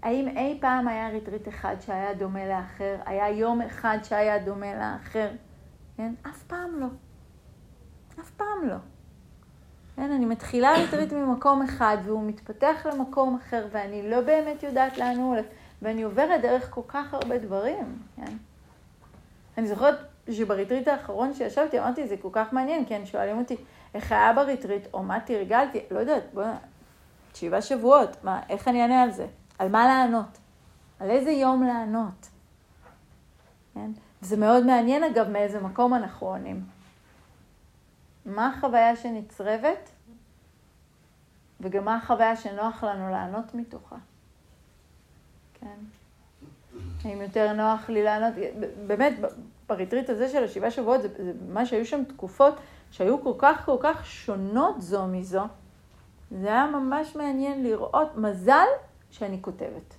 האם 0.06 0.28
אי 0.28 0.58
פעם 0.60 0.88
היה 0.88 1.08
ריטריט 1.08 1.48
אחד 1.48 1.76
שהיה 1.80 2.14
דומה 2.14 2.46
לאחר? 2.48 2.96
היה 3.06 3.30
יום 3.30 3.62
אחד 3.62 3.98
שהיה 4.02 4.38
דומה 4.38 4.74
לאחר? 4.74 5.28
כן? 5.96 6.14
אף 6.28 6.42
פעם 6.42 6.80
לא. 6.80 6.86
אף 8.20 8.30
פעם 8.30 8.68
לא. 8.68 8.76
כן, 9.96 10.10
אני 10.12 10.24
מתחילה 10.24 10.72
ריטריט 10.72 11.12
ממקום 11.12 11.62
אחד 11.62 11.96
והוא 12.04 12.28
מתפתח 12.28 12.86
למקום 12.92 13.36
אחר 13.36 13.66
ואני 13.70 14.10
לא 14.10 14.20
באמת 14.20 14.62
יודעת 14.62 14.98
לאן 14.98 15.16
הוא 15.16 15.34
הולך 15.34 15.46
ואני 15.82 16.02
עוברת 16.02 16.42
דרך 16.42 16.70
כל 16.70 16.82
כך 16.88 17.14
הרבה 17.14 17.38
דברים, 17.38 17.98
כן? 18.16 18.36
אני 19.58 19.66
זוכרת 19.66 19.98
שבריטריט 20.30 20.88
האחרון 20.88 21.34
שישבתי 21.34 21.78
אמרתי 21.80 22.08
זה 22.08 22.16
כל 22.16 22.30
כך 22.32 22.52
מעניין, 22.52 22.84
כן, 22.88 23.06
שואלים 23.06 23.38
אותי 23.38 23.56
איך 23.94 24.12
היה 24.12 24.32
בריטריט 24.32 24.86
או 24.94 25.02
מה 25.02 25.20
תרגלתי, 25.20 25.80
לא 25.90 25.98
יודעת, 25.98 26.22
בוא'נה, 26.34 26.56
שבעה 27.34 27.62
שבועות, 27.62 28.24
מה, 28.24 28.40
איך 28.48 28.68
אני 28.68 28.82
אענה 28.82 29.02
על 29.02 29.10
זה? 29.10 29.26
על 29.58 29.68
מה 29.68 29.86
לענות? 29.86 30.38
על 31.00 31.10
איזה 31.10 31.30
יום 31.30 31.62
לענות? 31.62 32.28
כן? 33.74 33.90
זה 34.20 34.36
מאוד 34.36 34.66
מעניין 34.66 35.04
אגב 35.04 35.28
מאיזה 35.28 35.60
מקום 35.60 35.94
אנחנו 35.94 36.26
עונים. 36.26 36.64
מה 38.26 38.46
החוויה 38.46 38.96
שנצרבת, 38.96 39.90
וגם 41.60 41.84
מה 41.84 41.96
החוויה 41.96 42.36
שנוח 42.36 42.84
לנו 42.84 43.10
לענות 43.10 43.54
מתוכה. 43.54 43.96
כן? 45.54 45.76
האם 47.04 47.22
יותר 47.22 47.52
נוח 47.52 47.88
לי 47.88 48.02
לענות, 48.02 48.34
באמת, 48.86 49.12
בריטריט 49.68 50.10
הזה 50.10 50.28
של 50.28 50.44
השבעה 50.44 50.70
שבועות, 50.70 51.02
זה, 51.02 51.08
זה 51.08 51.32
ממש 51.48 51.72
היו 51.72 51.86
שם 51.86 52.04
תקופות 52.04 52.54
שהיו 52.90 53.22
כל 53.22 53.32
כך 53.38 53.64
כל 53.64 53.76
כך 53.80 54.06
שונות 54.06 54.82
זו 54.82 55.06
מזו. 55.06 55.44
זה 56.30 56.48
היה 56.48 56.66
ממש 56.66 57.16
מעניין 57.16 57.62
לראות, 57.62 58.16
מזל 58.16 58.66
שאני 59.18 59.38
כותבת. 59.40 59.94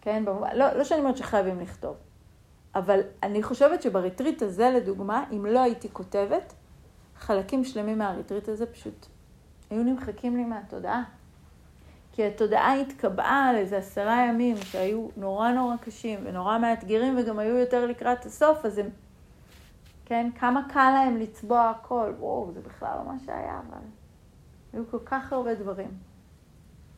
כן, 0.00 0.24
במובן, 0.24 0.56
לא, 0.56 0.72
לא 0.72 0.84
שאני 0.84 1.00
אומרת 1.00 1.16
שחייבים 1.16 1.60
לכתוב, 1.60 1.96
אבל 2.74 3.00
אני 3.22 3.42
חושבת 3.42 3.82
שבריטריט 3.82 4.42
הזה, 4.42 4.70
לדוגמה, 4.70 5.24
אם 5.32 5.46
לא 5.46 5.60
הייתי 5.60 5.88
כותבת, 5.92 6.52
חלקים 7.16 7.64
שלמים 7.64 7.98
מהריטריט 7.98 8.48
הזה 8.48 8.66
פשוט 8.66 9.06
היו 9.70 9.82
נמחקים 9.82 10.36
לי 10.36 10.44
מהתודעה. 10.44 11.02
כי 12.12 12.26
התודעה 12.26 12.74
התקבעה 12.74 13.48
על 13.48 13.56
איזה 13.56 13.76
עשרה 13.76 14.26
ימים 14.28 14.56
שהיו 14.56 15.08
נורא 15.16 15.50
נורא 15.50 15.76
קשים 15.76 16.20
ונורא 16.24 16.58
מאתגרים 16.58 17.18
וגם 17.18 17.38
היו 17.38 17.56
יותר 17.56 17.86
לקראת 17.86 18.26
הסוף, 18.26 18.64
אז 18.64 18.78
הם, 18.78 18.88
כן, 20.04 20.30
כמה 20.38 20.68
קל 20.72 20.90
להם 20.94 21.16
לצבוע 21.16 21.70
הכל. 21.70 22.12
וואו, 22.18 22.50
זה 22.52 22.60
בכלל 22.60 22.98
לא 22.98 23.12
מה 23.12 23.18
שהיה, 23.26 23.60
אבל 23.68 23.82
היו 24.72 24.82
כל 24.90 24.98
כך 25.04 25.32
הרבה 25.32 25.54
דברים. 25.54 25.90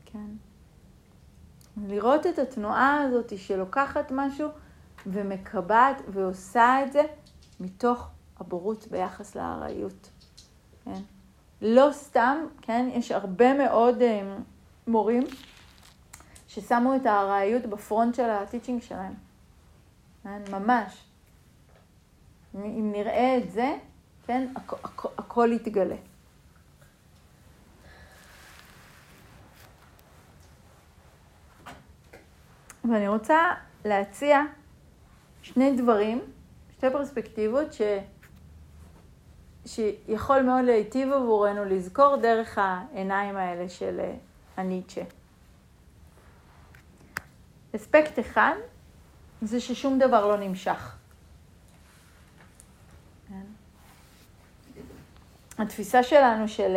כן. 0.05 0.27
לראות 1.77 2.27
את 2.27 2.39
התנועה 2.39 3.01
הזאת 3.03 3.39
שלוקחת 3.39 4.11
משהו 4.15 4.49
ומקבעת 5.07 6.03
ועושה 6.09 6.83
את 6.87 6.93
זה 6.93 7.03
מתוך 7.61 8.09
הבורות 8.41 8.87
ביחס 8.91 9.37
לארעיות. 9.37 10.11
כן? 10.85 11.01
לא 11.63 11.89
סתם, 11.93 12.37
כן, 12.63 12.89
יש 12.93 13.13
הרבה 13.13 13.55
מאוד 13.55 13.99
um, 14.01 14.41
מורים 14.87 15.23
ששמו 16.49 16.97
את 16.97 17.07
הארעיות 17.07 17.67
בפרונט 17.67 18.15
של 18.15 18.31
הטיצ'ינג 18.31 18.83
שלהם. 18.83 19.15
כן? 20.23 20.43
ממש. 20.51 21.05
אם 22.55 22.91
נראה 22.93 23.37
את 23.39 23.51
זה, 23.51 23.77
כן, 24.27 24.49
הכ- 24.57 24.75
הכ- 24.85 25.09
הכל 25.19 25.49
יתגלה. 25.53 25.97
ואני 32.91 33.09
רוצה 33.09 33.55
להציע 33.85 34.41
שני 35.43 35.77
דברים, 35.77 36.21
שתי 36.73 36.87
פרספקטיבות 36.93 37.73
ש... 37.73 37.83
שיכול 39.67 40.43
מאוד 40.43 40.65
להיטיב 40.65 41.13
עבורנו 41.13 41.65
לזכור 41.65 42.17
דרך 42.17 42.59
העיניים 42.59 43.37
האלה 43.37 43.69
של 43.69 44.01
אה, 44.01 44.15
הניטשה. 44.57 45.03
אספקט 47.77 48.19
אחד 48.19 48.55
זה 49.43 49.61
ששום 49.61 49.99
דבר 49.99 50.27
לא 50.27 50.37
נמשך. 50.37 50.97
כן? 53.29 53.43
התפיסה 55.59 56.03
שלנו 56.03 56.49
של 56.49 56.77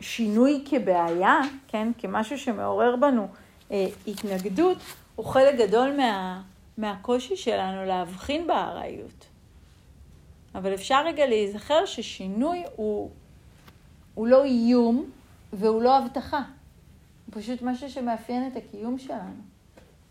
שינוי 0.00 0.64
כבעיה, 0.70 1.40
כן, 1.68 1.88
כמשהו 1.98 2.38
שמעורר 2.38 2.96
בנו 2.96 3.28
אה, 3.70 3.86
התנגדות, 4.06 4.78
הוא 5.16 5.26
חלק 5.26 5.54
גדול 5.58 5.96
מה, 5.96 6.42
מהקושי 6.78 7.36
שלנו 7.36 7.84
להבחין 7.84 8.46
בארעיות. 8.46 9.26
אבל 10.54 10.74
אפשר 10.74 11.06
רגע 11.06 11.26
להיזכר 11.26 11.86
ששינוי 11.86 12.62
הוא, 12.76 13.10
הוא 14.14 14.26
לא 14.26 14.44
איום 14.44 15.10
והוא 15.52 15.82
לא 15.82 15.98
הבטחה. 15.98 16.42
הוא 17.26 17.42
פשוט 17.42 17.62
משהו 17.62 17.90
שמאפיין 17.90 18.46
את 18.46 18.56
הקיום 18.56 18.98
שלנו. 18.98 19.42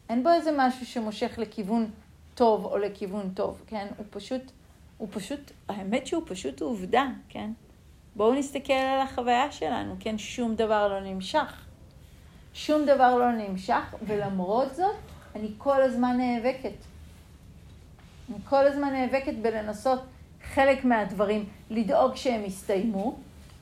אין 0.09 0.23
בו 0.23 0.29
איזה 0.29 0.51
משהו 0.57 0.85
שמושך 0.85 1.33
לכיוון 1.37 1.89
טוב 2.35 2.65
או 2.65 2.77
לכיוון 2.77 3.31
טוב, 3.33 3.61
כן? 3.67 3.87
הוא 3.97 4.05
פשוט, 4.09 4.41
הוא 4.97 5.07
פשוט, 5.11 5.51
האמת 5.69 6.07
שהוא 6.07 6.23
פשוט 6.25 6.61
עובדה, 6.61 7.07
כן? 7.29 7.51
בואו 8.17 8.33
נסתכל 8.33 8.73
על 8.73 9.01
החוויה 9.01 9.51
שלנו, 9.51 9.95
כן? 9.99 10.17
שום 10.17 10.55
דבר 10.55 10.87
לא 10.87 10.99
נמשך. 10.99 11.65
שום 12.53 12.85
דבר 12.85 13.15
לא 13.15 13.31
נמשך, 13.31 13.95
ולמרות 14.07 14.75
זאת, 14.75 14.95
אני 15.35 15.51
כל 15.57 15.81
הזמן 15.81 16.17
נאבקת. 16.17 16.77
אני 18.29 18.37
כל 18.49 18.67
הזמן 18.67 18.93
נאבקת 18.93 19.33
בלנסות 19.41 19.99
חלק 20.53 20.85
מהדברים 20.85 21.45
לדאוג 21.69 22.15
שהם 22.15 22.45
יסתיימו, 22.45 23.15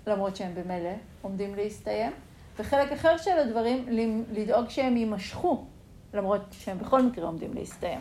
למרות 0.08 0.36
שהם 0.36 0.56
במילא 0.56 0.94
עומדים 1.22 1.56
להסתיים, 1.56 2.12
וחלק 2.60 2.92
אחר 2.92 3.18
של 3.18 3.38
הדברים 3.38 3.86
לדאוג 4.32 4.70
שהם 4.70 4.98
יימשכו, 4.98 5.66
למרות 6.14 6.42
שהם 6.52 6.80
בכל 6.80 7.02
מקרה 7.02 7.26
עומדים 7.26 7.54
להסתיים. 7.54 8.00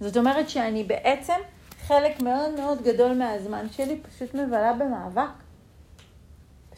זאת 0.00 0.16
אומרת 0.16 0.50
שאני 0.50 0.84
בעצם, 0.84 1.38
חלק 1.86 2.22
מאוד 2.22 2.54
מאוד 2.60 2.82
גדול 2.82 3.18
מהזמן 3.18 3.66
שלי 3.72 4.00
פשוט 4.00 4.34
מבלה 4.34 4.72
במאבק. 4.72 5.43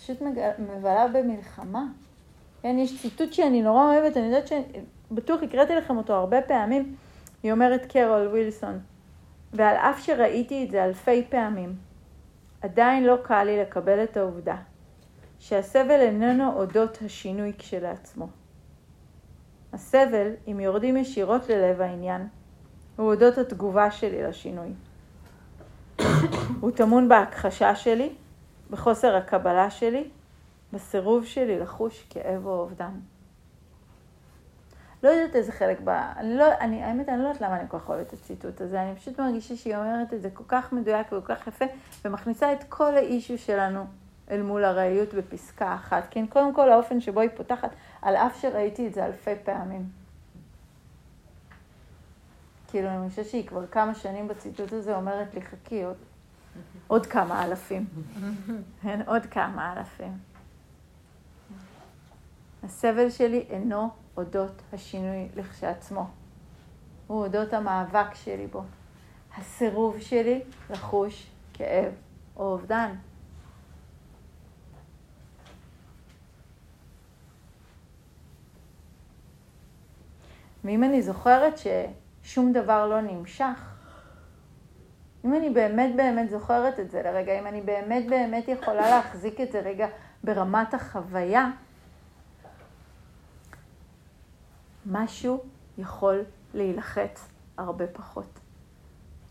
פשוט 0.07 0.23
מבלה 0.59 1.09
במלחמה. 1.09 1.85
כן, 2.63 2.77
יש 2.79 3.03
ציטוט 3.03 3.33
שאני 3.33 3.63
נורא 3.63 3.85
אוהבת, 3.85 4.17
אני 4.17 4.27
יודעת 4.27 4.49
שבטוח 4.49 5.43
הקראתי 5.43 5.75
לכם 5.75 5.97
אותו 5.97 6.13
הרבה 6.13 6.43
פעמים. 6.43 6.97
היא 7.43 7.53
אומרת 7.53 7.87
קרול 7.93 8.27
ווילסון, 8.27 8.79
ועל 9.53 9.77
אף 9.77 10.05
שראיתי 10.05 10.65
את 10.65 10.71
זה 10.71 10.85
אלפי 10.85 11.25
פעמים, 11.29 11.75
עדיין 12.63 13.05
לא 13.05 13.17
קל 13.23 13.45
לי 13.45 13.61
לקבל 13.61 14.05
את 14.05 14.17
העובדה 14.17 14.57
שהסבל 15.39 16.01
איננו 16.01 16.53
אודות 16.53 16.99
השינוי 17.07 17.53
כשלעצמו. 17.59 18.29
הסבל, 19.73 20.31
אם 20.49 20.61
יורדים 20.61 20.97
ישירות 20.97 21.49
ללב 21.49 21.81
העניין, 21.81 22.29
הוא 22.97 23.07
אודות 23.07 23.39
התגובה 23.39 23.91
שלי 23.91 24.23
לשינוי. 24.23 24.69
הוא 26.61 26.71
טמון 26.71 27.09
בהכחשה 27.09 27.75
שלי, 27.75 28.13
בחוסר 28.71 29.17
הקבלה 29.17 29.71
שלי, 29.71 30.09
בסירוב 30.73 31.25
שלי 31.25 31.59
לחוש 31.59 32.07
כאב 32.11 32.47
או 32.47 32.61
אובדן. 32.61 32.93
לא 35.03 35.09
יודעת 35.09 35.37
איזה 35.37 35.53
חלק 35.53 35.79
ב... 35.85 35.89
אני 35.89 36.37
לא, 36.37 36.45
אני, 36.61 36.83
האמת, 36.83 37.09
אני 37.09 37.23
לא 37.23 37.29
יודעת 37.29 37.41
למה 37.41 37.61
אני 37.61 37.69
כל 37.69 37.79
כך 37.79 37.89
אוהבת 37.89 38.07
את 38.07 38.13
הציטוט 38.13 38.61
הזה, 38.61 38.83
אני 38.83 38.97
פשוט 38.97 39.21
מרגישה 39.21 39.57
שהיא 39.57 39.77
אומרת 39.77 40.15
את 40.15 40.23
זה 40.23 40.31
כל 40.31 40.45
כך 40.49 40.73
מדויק 40.73 41.07
וכל 41.07 41.35
כך 41.35 41.47
יפה, 41.47 41.65
ומכניסה 42.05 42.53
את 42.53 42.65
כל 42.69 42.95
האישו 42.95 43.39
שלנו 43.39 43.85
אל 44.31 44.43
מול 44.43 44.65
הראיות 44.65 45.15
בפסקה 45.15 45.75
אחת. 45.75 46.07
כן, 46.11 46.27
קודם 46.27 46.55
כל 46.55 46.73
האופן 46.73 47.01
שבו 47.01 47.21
היא 47.21 47.31
פותחת, 47.37 47.71
על 48.03 48.17
אף 48.17 48.41
שראיתי 48.41 48.87
את 48.87 48.95
זה 48.95 49.07
אלפי 49.07 49.35
פעמים. 49.45 49.89
כאילו, 52.69 52.89
אני 52.89 53.11
חושבת 53.11 53.27
שהיא 53.27 53.47
כבר 53.47 53.67
כמה 53.67 53.95
שנים 53.95 54.29
בציטוט 54.29 54.73
הזה 54.73 54.97
אומרת 54.97 55.35
לי, 55.35 55.43
חכי, 55.43 55.85
עוד, 55.85 55.97
עוד 56.87 57.07
כמה 57.07 57.45
אלפים. 57.45 57.87
כן, 58.83 59.01
עוד 59.07 59.27
כמה 59.27 59.73
אלפים. 59.73 60.19
הסבל 62.63 63.11
שלי 63.11 63.47
אינו 63.49 63.91
אודות 64.17 64.63
השינוי 64.73 65.29
לכשעצמו. 65.37 66.07
הוא 67.07 67.25
אודות 67.25 67.53
המאבק 67.53 68.15
שלי 68.15 68.47
בו. 68.47 68.63
הסירוב 69.37 69.99
שלי 69.99 70.43
לחוש 70.71 71.31
כאב 71.55 71.93
או 72.37 72.53
אובדן. 72.53 72.95
ואם 80.65 80.85
אני 80.85 81.03
זוכרת 81.03 81.55
ששום 81.59 82.53
דבר 82.53 82.87
לא 82.87 83.01
נמשך, 83.01 83.76
אם 85.25 85.35
אני 85.35 85.51
באמת 85.51 85.97
באמת 85.97 86.31
זוכרת 86.31 86.81
את 86.81 86.91
זה 86.91 87.03
לרגע, 87.03 87.39
אם 87.39 87.47
אני 87.47 87.61
באמת 87.61 88.07
באמת 88.09 88.49
יכולה 88.49 88.91
להחזיק 88.91 89.41
את 89.41 89.53
זה 89.53 89.61
רגע 89.61 89.87
ברמת 90.25 90.75
החוויה, 90.75 91.51
משהו 94.87 95.41
יכול 95.79 96.25
להילחץ 96.55 97.29
הרבה 97.59 97.87
פחות. 97.87 98.39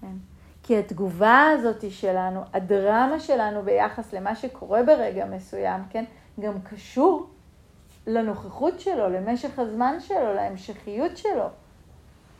כן? 0.01 0.15
כי 0.63 0.77
התגובה 0.77 1.47
הזאת 1.53 1.91
שלנו, 1.91 2.41
הדרמה 2.53 3.19
שלנו 3.19 3.63
ביחס 3.63 4.13
למה 4.13 4.35
שקורה 4.35 4.83
ברגע 4.83 5.25
מסוים, 5.25 5.81
כן, 5.89 6.05
גם 6.39 6.61
קשור 6.61 7.29
לנוכחות 8.07 8.79
שלו, 8.79 9.09
למשך 9.09 9.59
הזמן 9.59 9.99
שלו, 9.99 10.33
להמשכיות 10.33 11.17
שלו. 11.17 11.49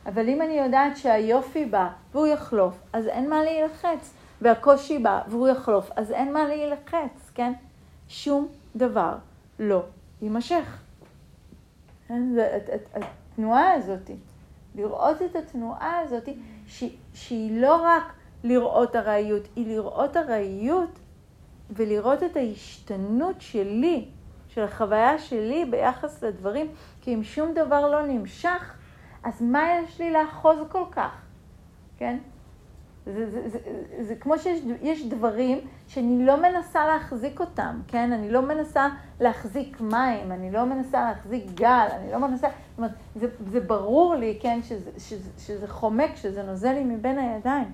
אבל 0.06 0.30
אם 0.30 0.42
אני 0.42 0.54
יודעת 0.54 0.98
שהיופי 0.98 1.66
בא 1.66 1.90
והוא 2.12 2.28
יחלוף, 2.28 2.80
אז 2.94 3.08
אין 3.08 3.30
מה 3.30 3.44
להילחץ. 3.44 4.14
והקושי 4.42 5.00
בא 5.00 5.22
והוא 5.28 5.48
יחלוף, 5.48 5.90
אז 5.96 6.12
אין 6.12 6.34
מה 6.34 6.48
להילחץ, 6.48 7.32
כן? 7.34 7.54
שום 8.08 8.48
דבר 8.76 9.16
לא 9.60 9.84
יימשך. 10.22 10.82
כן? 12.08 12.24
התנועה 12.94 13.74
הזאת, 13.74 14.12
לראות 14.76 15.22
את 15.22 15.36
התנועה 15.36 16.00
הזאת, 16.00 16.30
ש, 16.68 16.84
שהיא 17.14 17.62
לא 17.62 17.76
רק 17.84 18.04
לראות 18.44 18.96
ארעיות, 18.96 19.44
היא 19.56 19.68
לראות 19.68 20.18
ארעיות 20.18 21.00
ולראות 21.70 22.24
את 22.24 22.38
ההשתנות 22.38 23.36
שלי, 23.40 24.06
של 24.50 24.62
החוויה 24.62 25.20
שלי 25.20 25.66
ביחס 25.66 26.24
לדברים, 26.24 26.68
כי 27.02 27.14
אם 27.14 27.24
שום 27.24 27.54
דבר 27.54 27.90
לא 27.90 28.08
נמשך, 28.08 28.75
אז 29.26 29.42
מה 29.42 29.64
יש 29.84 30.02
לי 30.02 30.12
לאחוז 30.12 30.58
כל 30.70 30.84
כך, 30.92 31.22
כן? 31.98 32.18
זה, 33.06 33.30
זה, 33.32 33.50
זה, 33.50 33.50
זה, 33.50 34.04
זה 34.04 34.16
כמו 34.16 34.38
שיש 34.38 35.06
דברים 35.06 35.60
שאני 35.88 36.26
לא 36.26 36.42
מנסה 36.42 36.88
להחזיק 36.88 37.40
אותם, 37.40 37.80
כן? 37.88 38.12
אני 38.12 38.32
לא 38.32 38.42
מנסה 38.42 38.88
להחזיק 39.20 39.82
מים, 39.82 40.32
אני 40.32 40.52
לא 40.52 40.66
מנסה 40.66 41.02
להחזיק 41.02 41.46
גל, 41.54 41.88
אני 41.92 42.12
לא 42.12 42.20
מנסה... 42.20 42.48
זאת 42.48 42.78
אומרת, 42.78 42.92
זה, 43.16 43.28
זה 43.52 43.60
ברור 43.60 44.16
לי, 44.16 44.38
כן, 44.42 44.60
שזה, 44.64 44.92
שזה, 44.98 45.30
שזה 45.38 45.68
חומק, 45.68 46.16
שזה 46.16 46.44
נוזל 46.44 46.72
לי 46.72 46.84
מבין 46.84 47.20
הידיים. 47.20 47.72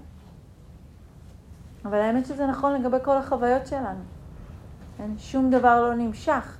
אבל 1.85 1.97
האמת 1.97 2.25
שזה 2.25 2.47
נכון 2.47 2.81
לגבי 2.81 2.97
כל 3.03 3.17
החוויות 3.17 3.67
שלנו. 3.67 4.03
כן? 4.97 5.09
שום 5.17 5.49
דבר 5.49 5.81
לא 5.81 5.95
נמשך. 5.95 6.57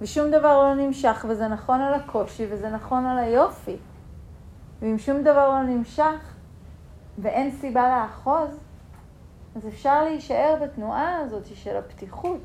ושום 0.00 0.30
דבר 0.30 0.62
לא 0.62 0.74
נמשך, 0.74 1.26
וזה 1.28 1.48
נכון 1.48 1.80
על 1.80 1.94
הקושי, 1.94 2.46
וזה 2.50 2.70
נכון 2.70 3.06
על 3.06 3.18
היופי. 3.18 3.76
ואם 4.80 4.98
שום 4.98 5.22
דבר 5.22 5.48
לא 5.48 5.62
נמשך, 5.62 6.34
ואין 7.18 7.50
סיבה 7.50 7.88
לאחוז, 7.88 8.60
אז 9.56 9.68
אפשר 9.68 10.04
להישאר 10.04 10.56
בתנועה 10.62 11.18
הזאת 11.18 11.46
של 11.54 11.76
הפתיחות, 11.76 12.40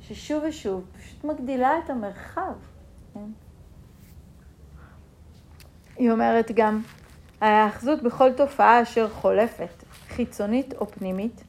ששוב 0.00 0.44
ושוב 0.48 0.84
פשוט 0.98 1.24
מגדילה 1.24 1.70
את 1.84 1.90
המרחב. 1.90 2.52
כן? 3.14 3.30
היא 5.96 6.10
אומרת 6.10 6.50
גם, 6.54 6.82
ההאחזות 7.40 8.02
בכל 8.02 8.32
תופעה 8.32 8.82
אשר 8.82 9.08
חולפת, 9.08 9.84
חיצונית 10.08 10.74
או 10.74 10.86
פנימית, 10.86 11.44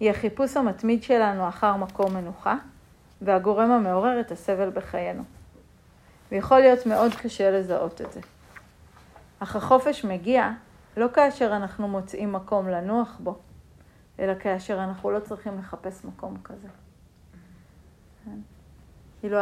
היא 0.00 0.10
החיפוש 0.10 0.56
המתמיד 0.56 1.02
שלנו 1.02 1.48
אחר 1.48 1.76
מקום 1.76 2.14
מנוחה, 2.14 2.56
והגורם 3.22 3.70
המעורר 3.70 4.20
את 4.20 4.32
הסבל 4.32 4.70
בחיינו. 4.70 5.22
ויכול 6.32 6.58
להיות 6.58 6.86
מאוד 6.86 7.14
קשה 7.14 7.50
לזהות 7.50 8.00
את 8.00 8.12
זה. 8.12 8.20
אך 9.38 9.56
החופש 9.56 10.04
מגיע 10.04 10.50
לא 10.96 11.06
כאשר 11.14 11.56
אנחנו 11.56 11.88
מוצאים 11.88 12.32
מקום 12.32 12.68
לנוח 12.68 13.16
בו, 13.20 13.38
אלא 14.18 14.32
כאשר 14.34 14.84
אנחנו 14.84 15.10
לא 15.10 15.20
צריכים 15.20 15.58
לחפש 15.58 16.04
מקום 16.04 16.36
כזה. 16.44 16.68
כאילו, 19.20 19.38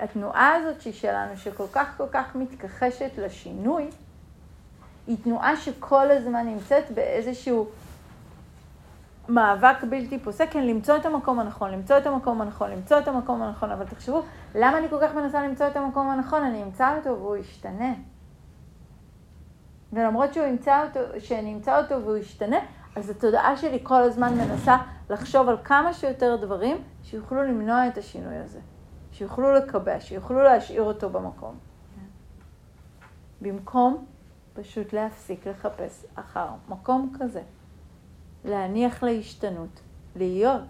התנועה 0.00 0.54
הזאת 0.54 0.80
שהיא 0.80 0.92
שלנו, 0.92 1.36
שכל 1.36 1.64
כך 1.72 1.96
כל 1.96 2.06
כך 2.12 2.36
מתכחשת 2.36 3.10
לשינוי, 3.18 3.90
היא 5.06 5.16
תנועה 5.24 5.56
שכל 5.56 6.10
הזמן 6.10 6.46
נמצאת 6.46 6.90
באיזשהו 6.90 7.68
מאבק 9.28 9.84
בלתי 9.90 10.18
פוסק, 10.18 10.48
כן, 10.50 10.66
למצוא 10.66 10.96
את 10.96 11.06
המקום 11.06 11.40
הנכון, 11.40 11.70
למצוא 11.70 11.98
את 11.98 12.06
המקום 12.06 12.40
הנכון, 12.40 12.70
למצוא 12.70 12.98
את 12.98 13.08
המקום 13.08 13.42
הנכון, 13.42 13.70
אבל 13.70 13.84
תחשבו, 13.86 14.22
למה 14.54 14.78
אני 14.78 14.88
כל 14.88 14.96
כך 15.00 15.14
מנסה 15.14 15.42
למצוא 15.42 15.66
את 15.66 15.76
המקום 15.76 16.10
הנכון? 16.10 16.42
אני 16.42 16.62
אמצא 16.62 16.96
אותו 16.96 17.10
והוא 17.10 17.36
ישתנה. 17.36 17.94
ולמרות 19.92 20.34
שהוא 20.34 20.46
ימצא 20.46 20.84
אותו, 20.86 21.00
שאני 21.20 21.52
אמצא 21.52 21.82
אותו 21.82 22.02
והוא 22.02 22.16
ישתנה, 22.16 22.58
אז 22.96 23.10
התודעה 23.10 23.56
שלי 23.56 23.78
כל 23.82 24.02
הזמן 24.02 24.34
מנסה 24.34 24.76
לחשוב 25.10 25.48
על 25.48 25.56
כמה 25.64 25.92
שיותר 25.92 26.36
דברים 26.36 26.76
שיוכלו 27.02 27.42
למנוע 27.42 27.88
את 27.88 27.98
השינוי 27.98 28.36
הזה, 28.36 28.60
שיוכלו 29.12 29.54
לקבע, 29.54 30.00
שיוכלו 30.00 30.42
להשאיר 30.42 30.82
אותו 30.82 31.10
במקום. 31.10 31.54
במקום 33.40 34.04
פשוט 34.54 34.92
להפסיק 34.92 35.46
לחפש 35.46 36.04
אחר 36.14 36.48
מקום 36.68 37.16
כזה, 37.20 37.42
להניח 38.44 39.02
להשתנות, 39.02 39.80
להיות. 40.16 40.62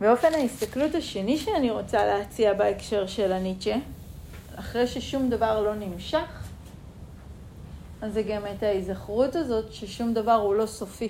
באופן 0.00 0.34
ההסתכלות 0.34 0.94
השני 0.94 1.38
שאני 1.38 1.70
רוצה 1.70 2.06
להציע 2.06 2.54
בהקשר 2.54 3.06
של 3.06 3.32
הניטשה, 3.32 3.76
אחרי 4.58 4.86
ששום 4.86 5.30
דבר 5.30 5.62
לא 5.62 5.74
נמשך, 5.74 6.48
אז 8.02 8.12
זה 8.12 8.22
גם 8.22 8.42
את 8.56 8.62
ההיזכרות 8.62 9.36
הזאת 9.36 9.72
ששום 9.72 10.14
דבר 10.14 10.32
הוא 10.32 10.54
לא 10.54 10.66
סופי. 10.66 11.08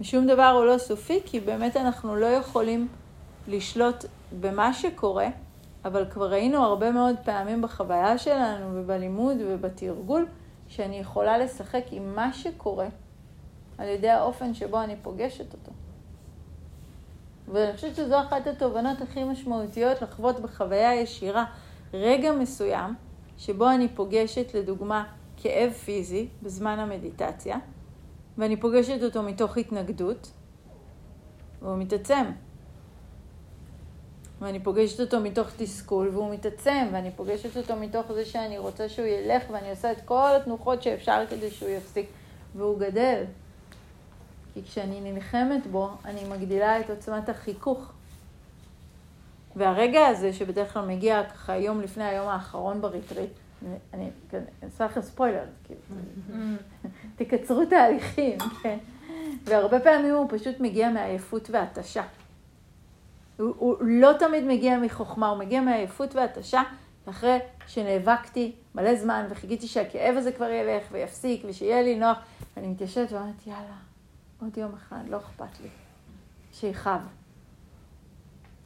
ושום 0.00 0.26
דבר 0.26 0.48
הוא 0.48 0.64
לא 0.64 0.78
סופי, 0.78 1.20
כי 1.24 1.40
באמת 1.40 1.76
אנחנו 1.76 2.16
לא 2.16 2.26
יכולים 2.26 2.88
לשלוט 3.48 4.04
במה 4.40 4.74
שקורה, 4.74 5.28
אבל 5.84 6.06
כבר 6.10 6.30
ראינו 6.30 6.64
הרבה 6.64 6.90
מאוד 6.90 7.16
פעמים 7.24 7.62
בחוויה 7.62 8.18
שלנו 8.18 8.70
ובלימוד 8.74 9.36
ובתרגול, 9.46 10.26
שאני 10.68 10.98
יכולה 10.98 11.38
לשחק 11.38 11.84
עם 11.90 12.14
מה 12.14 12.32
שקורה 12.32 12.88
על 13.78 13.88
ידי 13.88 14.08
האופן 14.08 14.54
שבו 14.54 14.82
אני 14.82 14.96
פוגשת 15.02 15.52
אותו. 15.52 15.72
ואני 17.48 17.76
חושבת 17.76 17.96
שזו 17.96 18.20
אחת 18.20 18.46
התובנות 18.46 19.00
הכי 19.00 19.24
משמעותיות 19.24 20.02
לחוות 20.02 20.40
בחוויה 20.40 20.94
ישירה 20.94 21.44
רגע 21.94 22.32
מסוים, 22.32 22.94
שבו 23.38 23.70
אני 23.70 23.88
פוגשת 23.88 24.54
לדוגמה 24.54 25.04
כאב 25.36 25.72
פיזי 25.72 26.28
בזמן 26.42 26.78
המדיטציה, 26.78 27.58
ואני 28.38 28.56
פוגשת 28.56 29.02
אותו 29.02 29.22
מתוך 29.22 29.56
התנגדות, 29.56 30.30
והוא 31.62 31.78
מתעצם. 31.78 32.24
ואני 34.40 34.60
פוגשת 34.60 35.00
אותו 35.00 35.20
מתוך 35.20 35.48
תסכול 35.56 36.08
והוא 36.08 36.34
מתעצם, 36.34 36.86
ואני 36.92 37.10
פוגשת 37.10 37.56
אותו 37.56 37.76
מתוך 37.76 38.12
זה 38.12 38.24
שאני 38.24 38.58
רוצה 38.58 38.88
שהוא 38.88 39.06
ילך 39.06 39.42
ואני 39.50 39.70
עושה 39.70 39.92
את 39.92 40.00
כל 40.04 40.30
התנוחות 40.36 40.82
שאפשר 40.82 41.24
כדי 41.30 41.50
שהוא 41.50 41.68
יפסיק, 41.68 42.06
והוא 42.56 42.78
גדל. 42.78 43.24
כי 44.54 44.62
כשאני 44.62 45.12
נלחמת 45.12 45.66
בו, 45.66 45.90
אני 46.04 46.24
מגדילה 46.24 46.80
את 46.80 46.90
עוצמת 46.90 47.28
החיכוך. 47.28 47.92
והרגע 49.56 50.06
הזה, 50.06 50.32
שבדרך 50.32 50.72
כלל 50.72 50.86
מגיע 50.86 51.22
ככה 51.24 51.56
יום 51.56 51.80
לפני 51.80 52.04
היום 52.04 52.28
האחרון 52.28 52.80
בריטריט, 52.80 53.30
אני 53.94 54.10
אעשה 54.64 54.84
לכם 54.84 55.02
ספוילר, 55.02 55.44
כאילו, 55.64 55.80
תקצרו 57.16 57.64
תהליכים, 57.64 58.38
כן? 58.62 58.78
והרבה 59.44 59.80
פעמים 59.80 60.14
הוא 60.14 60.26
פשוט 60.30 60.60
מגיע 60.60 60.90
מעייפות 60.90 61.50
והתשה. 61.50 62.02
הוא, 63.36 63.54
הוא 63.58 63.76
לא 63.80 64.12
תמיד 64.18 64.44
מגיע 64.44 64.78
מחוכמה, 64.78 65.28
הוא 65.28 65.38
מגיע 65.38 65.60
מעייפות 65.60 66.14
והתשה, 66.14 66.62
אחרי 67.06 67.38
שנאבקתי 67.66 68.52
מלא 68.74 68.94
זמן 68.96 69.26
וחיכיתי 69.30 69.66
שהכאב 69.66 70.16
הזה 70.16 70.32
כבר 70.32 70.50
ילך 70.50 70.82
ויפסיק 70.90 71.42
ושיהיה 71.48 71.82
לי 71.82 71.96
נוח, 71.96 72.18
ואני 72.56 72.66
מתיישבת 72.66 73.12
ואומרת, 73.12 73.46
יאללה, 73.46 73.76
עוד 74.42 74.56
יום 74.56 74.74
אחד, 74.74 75.08
לא 75.08 75.16
אכפת 75.16 75.60
לי. 75.60 75.68
שיכאב. 76.52 77.00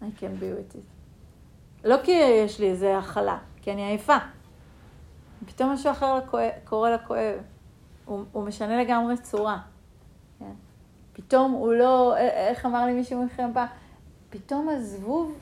I 0.03 0.05
can 0.19 0.41
be 0.41 0.73
with 0.73 0.75
it. 0.75 0.79
לא 1.85 1.97
כי 2.05 2.13
יש 2.13 2.61
לי 2.61 2.71
איזה 2.71 2.99
הכלה, 2.99 3.39
כי 3.63 3.73
אני 3.73 3.83
עייפה. 3.83 4.17
פתאום 5.47 5.73
משהו 5.73 5.91
אחר 5.91 6.21
קורה 6.65 6.91
לכואב. 6.95 7.39
הוא, 8.05 8.25
הוא 8.33 8.45
משנה 8.45 8.83
לגמרי 8.83 9.17
צורה. 9.17 9.59
כן? 10.39 10.53
פתאום 11.13 11.53
הוא 11.53 11.73
לא, 11.73 12.17
איך 12.17 12.67
אמר 12.67 12.87
לי 12.87 12.93
מישהו 12.93 13.25
מכם 13.25 13.51
פעם? 13.55 13.69
פתאום 14.31 14.69
הזבוב 14.69 15.39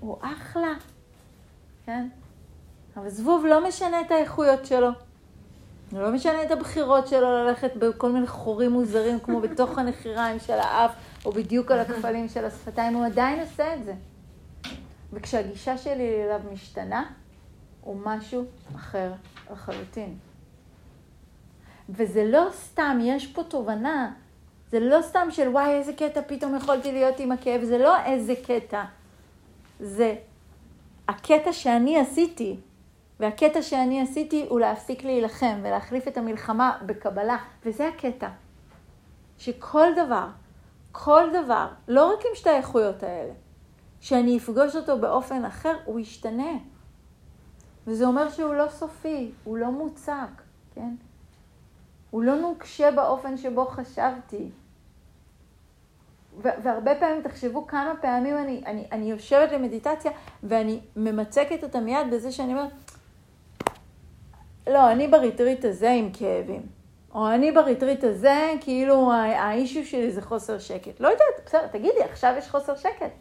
הוא 0.00 0.18
אחלה, 0.20 0.72
כן? 1.84 2.08
אבל 2.96 3.08
זבוב 3.08 3.46
לא 3.46 3.68
משנה 3.68 4.00
את 4.00 4.10
האיכויות 4.10 4.66
שלו. 4.66 4.90
לא 5.92 6.12
משנה 6.12 6.42
את 6.42 6.50
הבחירות 6.50 7.08
שלו 7.08 7.30
ללכת 7.30 7.76
בכל 7.76 8.12
מיני 8.12 8.26
חורים 8.26 8.70
מוזרים, 8.70 9.20
כמו 9.20 9.40
בתוך 9.40 9.78
הנחיריים 9.78 10.38
של 10.38 10.52
האף, 10.52 10.92
או 11.24 11.32
בדיוק 11.32 11.70
על 11.70 11.78
הכפלים 11.78 12.28
של 12.28 12.44
השפתיים, 12.44 12.94
הוא 12.94 13.04
עדיין 13.04 13.40
עושה 13.40 13.74
את 13.74 13.84
זה. 13.84 13.94
וכשהגישה 15.12 15.78
שלי 15.78 16.24
אליו 16.24 16.40
משתנה, 16.52 17.04
הוא 17.80 17.96
משהו 18.04 18.44
אחר 18.76 19.12
לחלוטין. 19.52 20.16
וזה 21.88 22.24
לא 22.24 22.48
סתם, 22.52 22.98
יש 23.02 23.26
פה 23.26 23.44
תובנה. 23.44 24.12
זה 24.70 24.80
לא 24.80 25.02
סתם 25.02 25.28
של 25.30 25.48
וואי, 25.48 25.70
איזה 25.70 25.92
קטע 25.92 26.20
פתאום 26.26 26.56
יכולתי 26.56 26.92
להיות 26.92 27.20
עם 27.20 27.32
הכאב, 27.32 27.64
זה 27.64 27.78
לא 27.78 28.04
איזה 28.04 28.34
קטע. 28.46 28.84
זה 29.80 30.14
הקטע 31.08 31.52
שאני 31.52 31.98
עשיתי, 31.98 32.56
והקטע 33.20 33.62
שאני 33.62 34.00
עשיתי 34.00 34.46
הוא 34.48 34.60
להפסיק 34.60 35.04
להילחם 35.04 35.60
ולהחליף 35.62 36.08
את 36.08 36.16
המלחמה 36.16 36.78
בקבלה, 36.86 37.36
וזה 37.64 37.88
הקטע. 37.88 38.28
שכל 39.38 39.86
דבר, 39.96 40.26
כל 40.92 41.28
דבר, 41.32 41.68
לא 41.88 42.12
רק 42.12 42.18
עם 42.20 42.34
שתי 42.34 42.50
האיכויות 42.50 43.02
האלה, 43.02 43.32
שאני 44.00 44.38
אפגוש 44.38 44.76
אותו 44.76 44.98
באופן 44.98 45.44
אחר, 45.44 45.76
הוא 45.84 46.00
ישתנה. 46.00 46.52
וזה 47.86 48.06
אומר 48.06 48.30
שהוא 48.30 48.54
לא 48.54 48.68
סופי, 48.68 49.32
הוא 49.44 49.58
לא 49.58 49.70
מוצק, 49.70 50.42
כן? 50.74 50.94
הוא 52.10 52.22
לא 52.22 52.36
נוקשה 52.36 52.90
באופן 52.90 53.36
שבו 53.36 53.66
חשבתי. 53.66 54.50
והרבה 56.42 56.94
פעמים, 56.94 57.22
תחשבו 57.22 57.66
כמה 57.66 57.94
פעמים 58.00 58.38
אני, 58.38 58.62
אני, 58.66 58.86
אני 58.92 59.10
יושבת 59.10 59.52
למדיטציה 59.52 60.12
ואני 60.42 60.80
ממצקת 60.96 61.64
אותה 61.64 61.80
מיד 61.80 62.06
בזה 62.12 62.32
שאני 62.32 62.52
אומרת, 62.52 62.70
לא, 64.66 64.92
אני 64.92 65.08
בריטריט 65.08 65.64
הזה 65.64 65.90
עם 65.90 66.10
כאבים, 66.12 66.62
או 67.14 67.28
אני 67.30 67.52
בריטריט 67.52 68.04
הזה, 68.04 68.52
כאילו 68.60 69.12
ה 69.12 69.24
issue 69.24 69.84
שלי 69.84 70.12
זה 70.12 70.22
חוסר 70.22 70.58
שקט. 70.58 71.00
לא 71.00 71.08
יודעת, 71.08 71.26
בסדר, 71.46 71.66
תגידי, 71.66 72.02
עכשיו 72.10 72.34
יש 72.38 72.50
חוסר 72.50 72.76
שקט. 72.76 73.12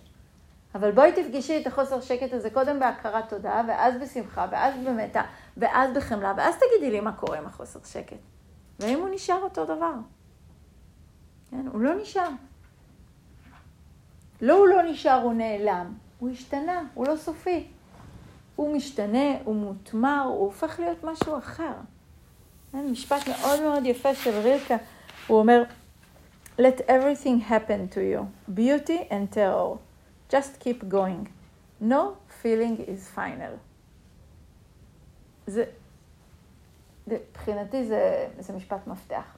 אבל 0.76 0.92
בואי 0.92 1.12
תפגשי 1.12 1.62
את 1.62 1.68
החוסר 1.68 2.02
שקט 2.02 2.34
הזה 2.34 2.50
קודם 2.50 2.80
בהכרת 2.80 3.30
תודה, 3.30 3.62
ואז 3.68 3.94
בשמחה, 4.02 4.48
ואז 4.52 4.74
במטא, 4.86 5.22
ואז 5.58 5.94
בחמלה, 5.96 6.34
ואז 6.38 6.56
תגידי 6.56 6.92
לי 6.92 7.00
מה 7.00 7.12
קורה 7.12 7.38
עם 7.38 7.46
החוסר 7.46 7.80
שקט. 7.86 8.18
ואם 8.80 9.00
הוא 9.00 9.10
נשאר 9.12 9.44
אותו 9.44 9.66
דבר. 9.66 9.94
כן, 11.52 11.68
הוא 11.72 11.82
לא 11.82 11.96
נשאר. 12.02 12.30
לא 14.42 14.54
הוא 14.54 14.68
לא 14.68 14.82
נשאר, 14.82 15.22
הוא 15.24 15.34
נעלם. 15.34 15.94
הוא 16.20 16.30
השתנה, 16.30 16.84
הוא 16.94 17.08
לא 17.08 17.16
סופי. 17.16 17.68
הוא 18.56 18.76
משתנה, 18.76 19.38
הוא 19.44 19.56
מותמר, 19.56 20.24
הוא 20.28 20.46
הופך 20.46 20.80
להיות 20.80 21.04
משהו 21.04 21.38
אחר. 21.38 21.74
משפט 22.74 23.28
מאוד 23.28 23.62
מאוד 23.62 23.86
יפה 23.86 24.16
של 24.16 24.40
רילקה, 24.40 24.76
הוא 25.28 25.40
אומר, 25.40 25.64
Let 26.58 26.80
everything 26.88 27.42
happen 27.50 27.90
to 27.96 28.00
you, 28.00 28.22
beauty 28.54 29.10
and 29.10 29.30
terror. 29.32 29.78
Just 30.30 30.60
keep 30.60 30.90
going. 30.90 31.28
No 31.82 32.18
feeling 32.42 32.78
is 32.88 33.10
final. 33.16 33.58
זה, 35.48 35.66
מבחינתי 37.08 37.86
זה, 37.86 38.28
זה 38.40 38.54
משפט 38.54 38.88
מפתח. 38.88 39.38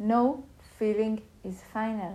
No 0.00 0.24
feeling 0.78 1.44
is 1.44 1.74
final. 1.74 2.14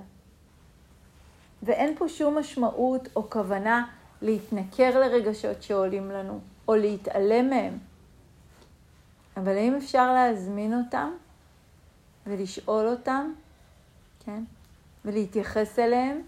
ואין 1.64 1.96
פה 1.98 2.10
שום 2.10 2.38
משמעות 2.38 3.10
או 3.16 3.30
כוונה 3.30 3.88
להתנכר 4.22 5.00
לרגשות 5.00 5.64
שעולים 5.64 6.12
לנו, 6.12 6.40
או 6.68 6.76
להתעלם 6.76 7.50
מהם. 7.50 7.78
אבל 9.38 9.58
האם 9.58 9.76
אפשר 9.76 10.14
להזמין 10.14 10.74
אותם 10.74 11.12
ולשאול 12.28 12.88
אותם, 12.88 13.34
כן? 14.26 14.44
ולהתייחס 15.06 15.80
אליהם 15.80 16.22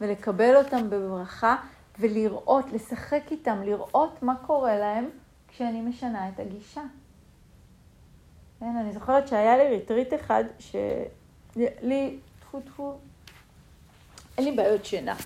ולקבל 0.00 0.56
אותם 0.56 0.90
בברכה 0.90 1.56
ולראות, 1.98 2.64
לשחק 2.72 3.22
איתם, 3.30 3.62
לראות 3.62 4.22
מה 4.22 4.34
קורה 4.46 4.78
להם 4.78 5.10
כשאני 5.48 5.80
משנה 5.80 6.28
את 6.28 6.40
הגישה. 6.40 6.82
כן, 8.60 8.76
אני 8.80 8.92
זוכרת 8.92 9.28
שהיה 9.28 9.56
לי 9.56 9.68
ריטריט 9.68 10.14
אחד 10.14 10.44
שלי, 10.58 12.18
טפו 12.40 12.60
טפו, 12.60 12.98
אין 14.38 14.44
לי 14.44 14.52
בעיות 14.56 14.84
שינה. 14.84 15.16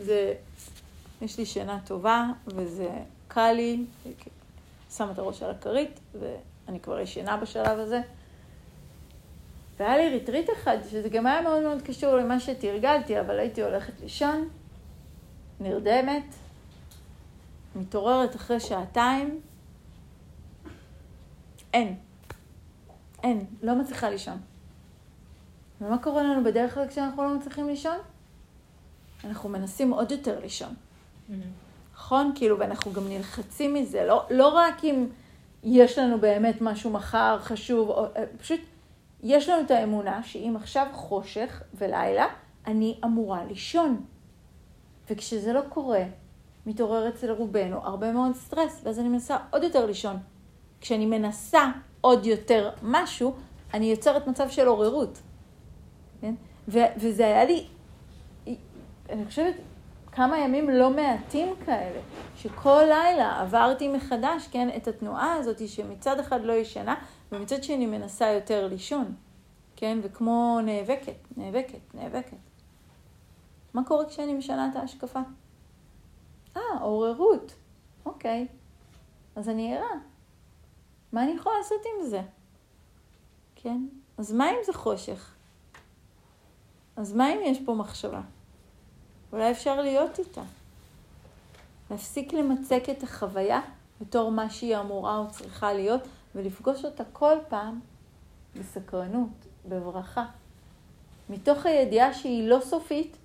זה, 0.00 0.34
יש 1.22 1.38
לי 1.38 1.46
שינה 1.46 1.78
טובה 1.84 2.26
וזה 2.46 2.90
קל 3.28 3.52
לי, 3.52 3.84
שם 4.90 5.08
את 5.10 5.18
הראש 5.18 5.42
על 5.42 5.50
הכרית 5.50 6.00
ואני 6.20 6.80
כבר 6.80 7.00
ישנה 7.00 7.36
בשלב 7.36 7.78
הזה. 7.78 8.00
והיה 9.76 9.96
לי 9.96 10.08
ריטריט 10.08 10.50
אחד, 10.50 10.76
שזה 10.90 11.08
גם 11.08 11.26
היה 11.26 11.42
מאוד 11.42 11.62
מאוד 11.62 11.82
קשור 11.82 12.16
למה 12.16 12.40
שתרגלתי, 12.40 13.20
אבל 13.20 13.38
הייתי 13.38 13.62
הולכת 13.62 14.00
לישון, 14.00 14.48
נרדמת, 15.60 16.24
מתעוררת 17.76 18.36
אחרי 18.36 18.60
שעתיים, 18.60 19.40
אין. 21.74 21.96
אין, 23.22 23.46
לא 23.62 23.74
מצליחה 23.74 24.10
לישון. 24.10 24.38
ומה 25.80 25.98
קורה 25.98 26.22
לנו 26.22 26.44
בדרך 26.44 26.74
כלל 26.74 26.88
כשאנחנו 26.88 27.22
לא 27.22 27.34
מצליחים 27.34 27.66
לישון? 27.66 27.96
אנחנו 29.24 29.48
מנסים 29.48 29.90
עוד 29.90 30.10
יותר 30.10 30.40
לישון. 30.40 30.74
נכון? 31.94 32.32
כאילו, 32.34 32.58
ואנחנו 32.58 32.92
גם 32.92 33.08
נלחצים 33.08 33.74
מזה, 33.74 34.04
לא, 34.04 34.24
לא 34.30 34.48
רק 34.48 34.84
אם 34.84 35.06
יש 35.62 35.98
לנו 35.98 36.20
באמת 36.20 36.56
משהו 36.60 36.90
מחר 36.90 37.38
חשוב, 37.40 37.88
או, 37.88 38.04
אה, 38.16 38.24
פשוט 38.40 38.60
יש 39.22 39.48
לנו 39.48 39.62
את 39.66 39.70
האמונה 39.70 40.22
שאם 40.22 40.54
עכשיו 40.56 40.86
חושך 40.92 41.62
ולילה, 41.74 42.26
אני 42.66 42.98
אמורה 43.04 43.44
לישון. 43.44 44.04
וכשזה 45.10 45.52
לא 45.52 45.60
קורה, 45.68 46.02
מתעורר 46.66 47.08
אצל 47.08 47.30
רובנו 47.30 47.76
הרבה 47.76 48.12
מאוד 48.12 48.34
סטרס, 48.34 48.80
ואז 48.84 48.98
אני 48.98 49.08
מנסה 49.08 49.36
עוד 49.50 49.62
יותר 49.62 49.86
לישון. 49.86 50.16
כשאני 50.80 51.06
מנסה 51.06 51.70
עוד 52.00 52.26
יותר 52.26 52.70
משהו, 52.82 53.34
אני 53.74 53.86
יוצרת 53.86 54.26
מצב 54.26 54.48
של 54.50 54.66
עוררות. 54.66 55.18
כן? 56.20 56.34
ו- 56.68 56.92
וזה 56.96 57.26
היה 57.26 57.44
לי, 57.44 57.66
אני 59.10 59.26
חושבת, 59.26 59.54
כמה 60.12 60.38
ימים 60.38 60.70
לא 60.70 60.90
מעטים 60.90 61.56
כאלה, 61.64 62.00
שכל 62.36 62.82
לילה 62.88 63.40
עברתי 63.40 63.88
מחדש, 63.88 64.48
כן, 64.48 64.68
את 64.76 64.88
התנועה 64.88 65.34
הזאת 65.34 65.68
שמצד 65.68 66.18
אחד 66.20 66.44
לא 66.44 66.52
ישנה, 66.52 66.94
ומצד 67.32 67.62
שני 67.62 67.86
מנסה 67.86 68.26
יותר 68.26 68.66
לישון, 68.66 69.14
כן, 69.76 69.98
וכמו 70.02 70.58
נאבקת, 70.64 71.36
נאבקת, 71.36 71.94
נאבקת. 71.94 72.36
מה 73.74 73.84
קורה 73.84 74.04
כשאני 74.08 74.34
משנה 74.34 74.68
את 74.70 74.76
ההשקפה? 74.76 75.20
אה, 76.56 76.62
עוררות. 76.80 77.54
אוקיי. 78.06 78.46
אז 79.36 79.48
אני 79.48 79.76
ערה. 79.76 79.90
מה 81.12 81.22
אני 81.22 81.32
יכולה 81.32 81.58
לעשות 81.58 81.82
עם 81.86 82.06
זה? 82.06 82.22
כן? 83.54 83.86
אז 84.18 84.32
מה 84.32 84.50
אם 84.50 84.56
זה 84.66 84.72
חושך? 84.72 85.34
אז 86.96 87.14
מה 87.14 87.32
אם 87.32 87.38
יש 87.44 87.58
פה 87.64 87.74
מחשבה? 87.74 88.20
אולי 89.32 89.50
אפשר 89.50 89.80
להיות 89.80 90.18
איתה. 90.18 90.42
להפסיק 91.90 92.32
למצק 92.32 92.82
את 92.90 93.02
החוויה 93.02 93.60
בתור 94.00 94.30
מה 94.30 94.50
שהיא 94.50 94.76
אמורה 94.76 95.18
או 95.18 95.30
צריכה 95.30 95.72
להיות, 95.72 96.00
ולפגוש 96.34 96.84
אותה 96.84 97.04
כל 97.12 97.36
פעם 97.48 97.80
בסקרנות, 98.56 99.28
בברכה. 99.68 100.24
מתוך 101.30 101.66
הידיעה 101.66 102.14
שהיא 102.14 102.48
לא 102.48 102.58
סופית, 102.60 103.16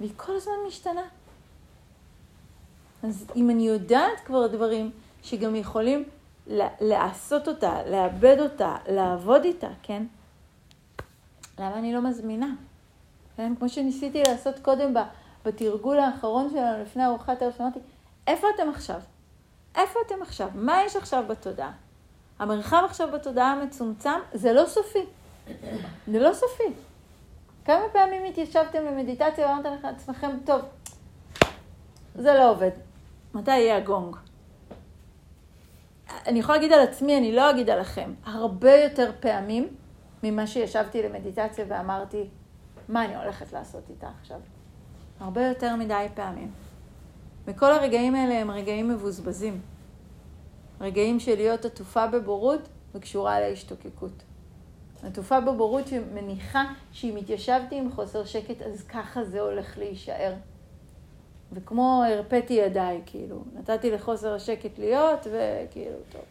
והיא 0.00 0.12
כל 0.16 0.36
הזמן 0.36 0.52
משתנה. 0.68 1.02
אז 3.02 3.26
אם 3.36 3.50
אני 3.50 3.68
יודעת 3.68 4.20
כבר 4.24 4.46
דברים 4.46 4.90
שגם 5.22 5.54
יכולים 5.56 6.04
לעשות 6.80 7.48
אותה, 7.48 7.90
לאבד 7.90 8.36
אותה, 8.40 8.76
לעבוד 8.88 9.44
איתה, 9.44 9.68
כן? 9.82 10.06
למה 11.58 11.78
אני 11.78 11.92
לא 11.92 12.02
מזמינה? 12.02 12.54
כן? 13.38 13.54
כמו 13.58 13.68
שניסיתי 13.68 14.22
לעשות 14.22 14.58
קודם 14.58 14.94
בתרגול 15.44 15.98
האחרון 15.98 16.50
שלנו 16.50 16.82
לפני 16.82 17.06
ארוחת 17.06 17.42
ערב, 17.42 17.52
שאמרתי, 17.58 17.78
איפה 18.26 18.46
אתם 18.54 18.68
עכשיו? 18.68 19.00
איפה 19.74 19.98
אתם 20.06 20.22
עכשיו? 20.22 20.48
מה 20.54 20.82
יש 20.86 20.96
עכשיו 20.96 21.24
בתודעה? 21.28 21.72
המרחב 22.38 22.82
עכשיו 22.84 23.08
בתודעה 23.12 23.52
המצומצם 23.52 24.20
זה 24.32 24.52
לא 24.52 24.66
סופי. 24.66 25.06
זה 26.06 26.18
לא 26.18 26.32
סופי. 26.34 26.62
כמה 27.64 27.82
פעמים 27.92 28.24
התיישבתם 28.24 28.84
למדיטציה 28.84 29.46
ואמרתם 29.46 29.70
לעצמכם, 29.84 30.30
טוב, 30.44 30.60
זה 32.14 32.34
לא 32.34 32.50
עובד. 32.50 32.70
מתי 33.34 33.50
יהיה 33.50 33.76
הגונג? 33.76 34.16
אני 36.26 36.38
יכולה 36.38 36.58
להגיד 36.58 36.72
על 36.72 36.80
עצמי, 36.80 37.18
אני 37.18 37.32
לא 37.36 37.50
אגיד 37.50 37.70
עליכם. 37.70 38.14
הרבה 38.24 38.74
יותר 38.74 39.12
פעמים 39.20 39.68
ממה 40.22 40.46
שישבתי 40.46 41.02
למדיטציה 41.02 41.64
ואמרתי, 41.68 42.24
מה 42.88 43.04
אני 43.04 43.16
הולכת 43.16 43.52
לעשות 43.52 43.82
איתה 43.90 44.08
עכשיו? 44.20 44.40
הרבה 45.20 45.46
יותר 45.46 45.76
מדי 45.76 46.06
פעמים. 46.14 46.50
וכל 47.44 47.72
הרגעים 47.72 48.14
האלה 48.14 48.34
הם 48.40 48.50
רגעים 48.50 48.88
מבוזבזים. 48.88 49.60
רגעים 50.80 51.20
של 51.20 51.34
להיות 51.34 51.64
עטופה 51.64 52.06
בבורות 52.06 52.68
וקשורה 52.94 53.40
להשתוקקות. 53.40 54.22
עטופה 55.02 55.40
בבורות 55.40 55.88
שמניחה 55.88 56.64
שאם 56.92 57.16
התיישבתי 57.16 57.78
עם 57.78 57.92
חוסר 57.92 58.24
שקט, 58.24 58.62
אז 58.62 58.82
ככה 58.82 59.24
זה 59.24 59.40
הולך 59.40 59.78
להישאר. 59.78 60.34
וכמו 61.52 62.02
הרפאתי 62.04 62.54
ידיי, 62.54 63.02
כאילו, 63.06 63.44
נתתי 63.54 63.90
לחוסר 63.90 64.34
השקט 64.34 64.78
להיות, 64.78 65.26
וכאילו, 65.26 65.96
טוב. 66.12 66.22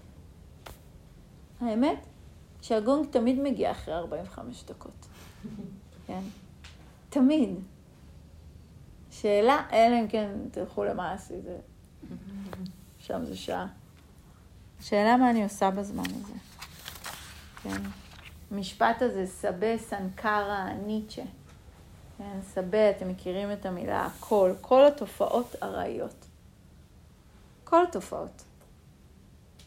האמת 1.62 2.00
שהגונג 2.62 3.08
תמיד 3.10 3.40
מגיע 3.40 3.72
אחרי 3.72 3.94
45 3.94 4.64
דקות, 4.64 5.08
כן? 6.08 6.22
תמיד. 7.18 7.56
שאלה, 9.12 9.64
אלא 9.72 10.00
אם 10.00 10.08
כן 10.08 10.30
תלכו 10.52 10.84
למעשי, 10.84 11.42
זה... 11.42 11.58
שם 13.00 13.26
זה 13.26 13.38
שעה. 13.38 13.68
שאלה 14.80 15.18
מה 15.18 15.30
אני 15.30 15.44
עושה 15.44 15.72
בזמן 15.72 16.04
הזה. 16.04 16.34
כן? 17.64 17.82
המשפט 18.52 19.02
הזה, 19.02 19.26
סבה 19.26 19.78
סנקרה 19.78 20.74
ניטשה. 20.74 21.24
כן, 22.18 22.40
סבה, 22.42 22.90
אתם 22.90 23.10
מכירים 23.10 23.52
את 23.52 23.66
המילה 23.66 24.06
הכל, 24.06 24.52
כל 24.62 24.86
התופעות 24.86 25.56
ארעיות. 25.64 26.26
כל 27.64 27.84
התופעות. 27.84 28.44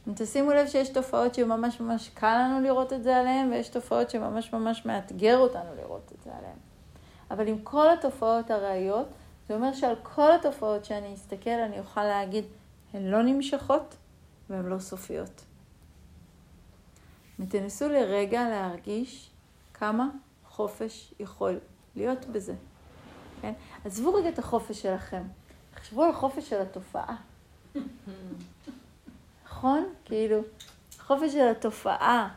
אם 0.09 0.12
תשימו 0.16 0.51
לב 0.51 0.66
שיש 0.66 0.88
תופעות 0.88 1.34
שממש 1.34 1.80
ממש 1.80 2.09
קל 2.14 2.38
לנו 2.44 2.61
לראות 2.61 2.92
את 2.92 3.03
זה 3.03 3.16
עליהן, 3.16 3.51
ויש 3.53 3.68
תופעות 3.68 4.11
שממש 4.11 4.53
ממש 4.53 4.86
מאתגר 4.86 5.38
אותנו 5.38 5.74
לראות 5.76 6.12
את 6.14 6.22
זה 6.24 6.30
עליהן. 6.38 6.70
אבל 7.31 7.49
עם 7.49 7.59
כל 7.62 7.91
התופעות 7.91 8.51
ארעיות, 8.51 9.09
זה 9.49 9.55
אומר 9.55 9.72
שעל 9.72 9.95
כל 10.03 10.33
התופעות 10.33 10.85
שאני 10.85 11.14
אסתכל, 11.14 11.51
אני 11.51 11.78
אוכל 11.78 12.05
להגיד, 12.05 12.45
הן 12.93 13.07
לא 13.07 13.22
נמשכות 13.22 13.97
והן 14.51 14.66
לא 14.66 14.78
סופיות. 14.78 15.45
ותנסו 17.39 17.89
לרגע 17.89 18.49
להרגיש 18.49 19.31
כמה 19.74 20.09
חופש 20.49 21.14
יכול 21.20 21.59
להיות 21.97 22.24
בזה. 22.26 22.55
כן? 23.43 23.53
עזבו 23.85 24.14
רגע 24.14 24.28
את 24.28 24.39
החופש 24.39 24.83
שלכם, 24.83 25.22
תחשבו 25.74 26.05
על 26.05 26.11
החופש 26.11 26.51
של 26.51 26.61
התופעה. 26.61 27.16
נכון? 29.45 29.93
כאילו, 30.05 30.41
החופש 30.99 31.33
של 31.33 31.49
התופעה, 31.49 32.28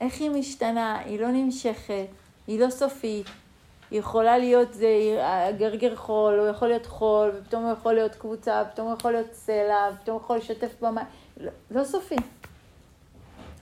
איך 0.00 0.20
היא 0.20 0.30
משתנה, 0.30 0.98
היא 0.98 1.20
לא 1.20 1.28
נמשכת, 1.30 2.06
היא 2.46 2.60
לא 2.60 2.70
סופית, 2.70 3.26
יכולה 3.92 4.38
להיות 4.38 4.74
זה, 4.74 4.88
גרגר 5.58 5.96
חול, 5.96 6.38
הוא 6.38 6.48
יכול 6.48 6.68
להיות 6.68 6.86
חול, 6.86 7.30
ופתאום 7.34 7.64
הוא 7.64 7.72
יכול 7.72 7.92
להיות 7.92 8.14
קבוצה, 8.14 8.62
ופתאום 8.68 8.88
הוא 8.88 8.96
יכול 8.98 9.12
להיות 9.12 9.32
סלע, 9.32 9.88
ופתאום 9.94 10.16
הוא 10.16 10.24
יכול 10.24 10.36
לשתף 10.36 10.74
במים, 10.80 11.06
לא, 11.40 11.50
לא 11.70 11.84
סופי, 11.84 12.16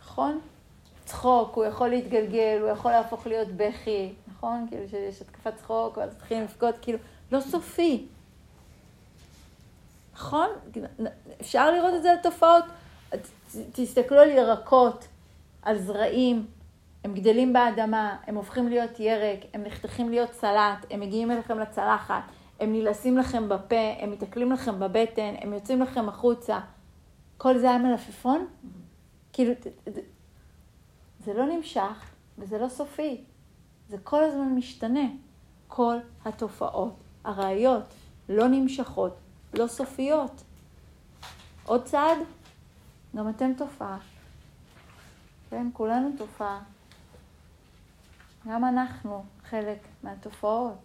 נכון? 0.01 0.41
צחוק, 1.05 1.57
הוא 1.57 1.65
יכול 1.65 1.89
להתגלגל, 1.89 2.59
הוא 2.61 2.69
יכול 2.69 2.91
להפוך 2.91 3.27
להיות 3.27 3.49
בכי, 3.49 4.13
נכון? 4.37 4.67
כאילו 4.69 4.89
שיש 4.89 5.21
התקפת 5.21 5.57
צחוק, 5.57 5.97
ואז 5.97 6.11
מתחילים 6.17 6.43
לבכות, 6.43 6.75
כאילו, 6.83 6.99
לא 7.33 7.41
סופי. 7.41 8.07
נכון? 10.15 10.49
אפשר 11.41 11.71
לראות 11.71 11.95
את 11.95 12.03
זה 12.03 12.11
על 12.11 12.17
תופעות. 12.23 12.65
תסתכלו 13.73 14.19
על 14.19 14.31
ירקות, 14.31 15.05
על 15.63 15.79
זרעים, 15.79 16.47
הם 17.05 17.15
גדלים 17.15 17.53
באדמה, 17.53 18.17
הם 18.27 18.35
הופכים 18.35 18.69
להיות 18.69 19.01
ירק, 19.01 19.39
הם 19.55 19.63
נחתכים 19.63 20.11
להיות 20.11 20.33
סלט, 20.33 20.87
הם 20.91 21.01
מגיעים 21.01 21.31
אליכם 21.31 21.59
לצלחת, 21.59 22.23
הם 22.61 22.73
נלעסים 22.73 23.19
לכם 23.19 23.49
בפה, 23.49 23.95
הם 23.99 24.11
מתקלים 24.11 24.53
לכם 24.53 24.81
בבטן, 24.81 25.35
הם 25.41 25.53
יוצאים 25.53 25.83
לכם 25.83 26.09
החוצה. 26.09 26.61
כל 27.39 27.59
זה 27.59 27.71
היה 27.71 27.79
מלפפון? 27.79 28.47
כאילו, 29.33 29.53
זה 31.25 31.35
לא 31.35 31.47
נמשך 31.47 32.11
וזה 32.39 32.59
לא 32.59 32.69
סופי. 32.69 33.25
זה 33.89 33.97
כל 34.05 34.25
הזמן 34.25 34.55
משתנה. 34.55 35.05
כל 35.69 35.97
התופעות, 36.25 36.95
הראיות, 37.25 37.83
לא 38.29 38.49
נמשכות, 38.49 39.17
לא 39.55 39.67
סופיות. 39.67 40.43
עוד 41.65 41.85
צעד, 41.85 42.19
גם 43.17 43.29
אתם 43.29 43.53
תופעה. 43.57 43.99
כן, 45.51 45.67
כולנו 45.73 46.11
תופעה. 46.19 46.61
גם 48.49 48.65
אנחנו 48.65 49.25
חלק 49.45 49.79
מהתופעות. 50.03 50.79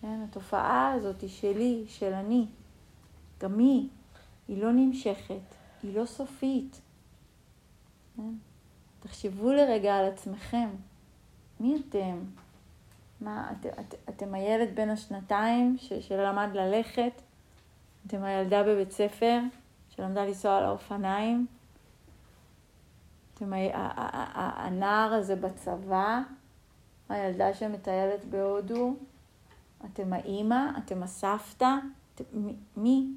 כן, 0.00 0.20
התופעה 0.28 0.92
הזאת 0.92 1.20
היא 1.20 1.30
שלי, 1.30 1.84
של 1.88 2.12
אני. 2.12 2.46
גם 3.40 3.58
היא, 3.58 3.88
היא 4.48 4.62
לא 4.62 4.72
נמשכת, 4.72 5.54
היא 5.82 5.98
לא 5.98 6.06
סופית. 6.06 6.80
כן? 8.16 8.32
תחשבו 9.00 9.52
לרגע 9.52 9.96
על 9.96 10.04
עצמכם. 10.04 10.68
מי 11.60 11.76
אתם? 11.88 12.18
מה, 13.20 13.52
את, 13.52 13.66
את, 13.66 13.94
אתם 14.08 14.34
הילד 14.34 14.68
בן 14.74 14.90
השנתיים 14.90 15.76
ש, 15.78 15.92
שלמד 15.92 16.48
ללכת? 16.54 17.22
אתם 18.06 18.22
הילדה 18.22 18.62
בבית 18.62 18.90
ספר 18.90 19.40
שלמדה 19.90 20.24
לנסוע 20.24 20.58
על 20.58 20.64
האופניים? 20.64 21.46
אתם 23.34 23.52
הנער 24.34 25.12
הזה 25.12 25.36
בצבא 25.36 26.20
הילדה 27.08 27.54
שמטיילת 27.54 28.24
בהודו, 28.24 28.96
אתם 29.84 30.12
האימא, 30.12 30.70
אתם 30.78 31.02
הסבתא, 31.02 31.74
אתם, 32.14 32.24
מי? 32.76 33.12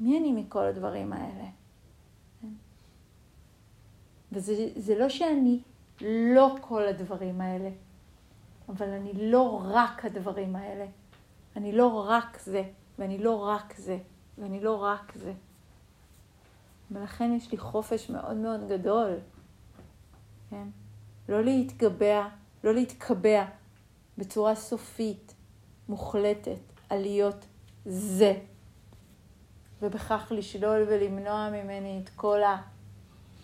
מי 0.00 0.18
אני 0.18 0.32
מכל 0.32 0.64
הדברים 0.64 1.12
האלה? 1.12 1.44
כן? 2.40 2.48
וזה 4.32 4.98
לא 4.98 5.08
שאני 5.08 5.60
לא 6.00 6.56
כל 6.60 6.86
הדברים 6.86 7.40
האלה, 7.40 7.70
אבל 8.68 8.88
אני 8.88 9.30
לא 9.30 9.62
רק 9.64 10.04
הדברים 10.04 10.56
האלה. 10.56 10.86
אני 11.56 11.72
לא 11.72 12.08
רק 12.08 12.38
זה, 12.40 12.62
ואני 12.98 13.18
לא 13.18 13.44
רק 13.44 13.74
זה, 13.76 13.98
ואני 14.38 14.60
לא 14.60 14.82
רק 14.82 15.12
זה. 15.14 15.32
ולכן 16.90 17.32
יש 17.32 17.52
לי 17.52 17.58
חופש 17.58 18.10
מאוד 18.10 18.36
מאוד 18.36 18.68
גדול, 18.68 19.14
כן? 20.50 20.68
לא 21.28 21.44
להתגבע 21.44 22.28
לא 22.64 22.74
להתקבע 22.74 23.44
בצורה 24.18 24.54
סופית, 24.54 25.34
מוחלטת, 25.88 26.60
על 26.88 27.00
להיות 27.00 27.46
זה, 27.86 28.38
ובכך 29.82 30.32
לשלול 30.36 30.82
ולמנוע 30.88 31.50
ממני 31.50 32.00
את 32.04 32.08
כל 32.16 32.40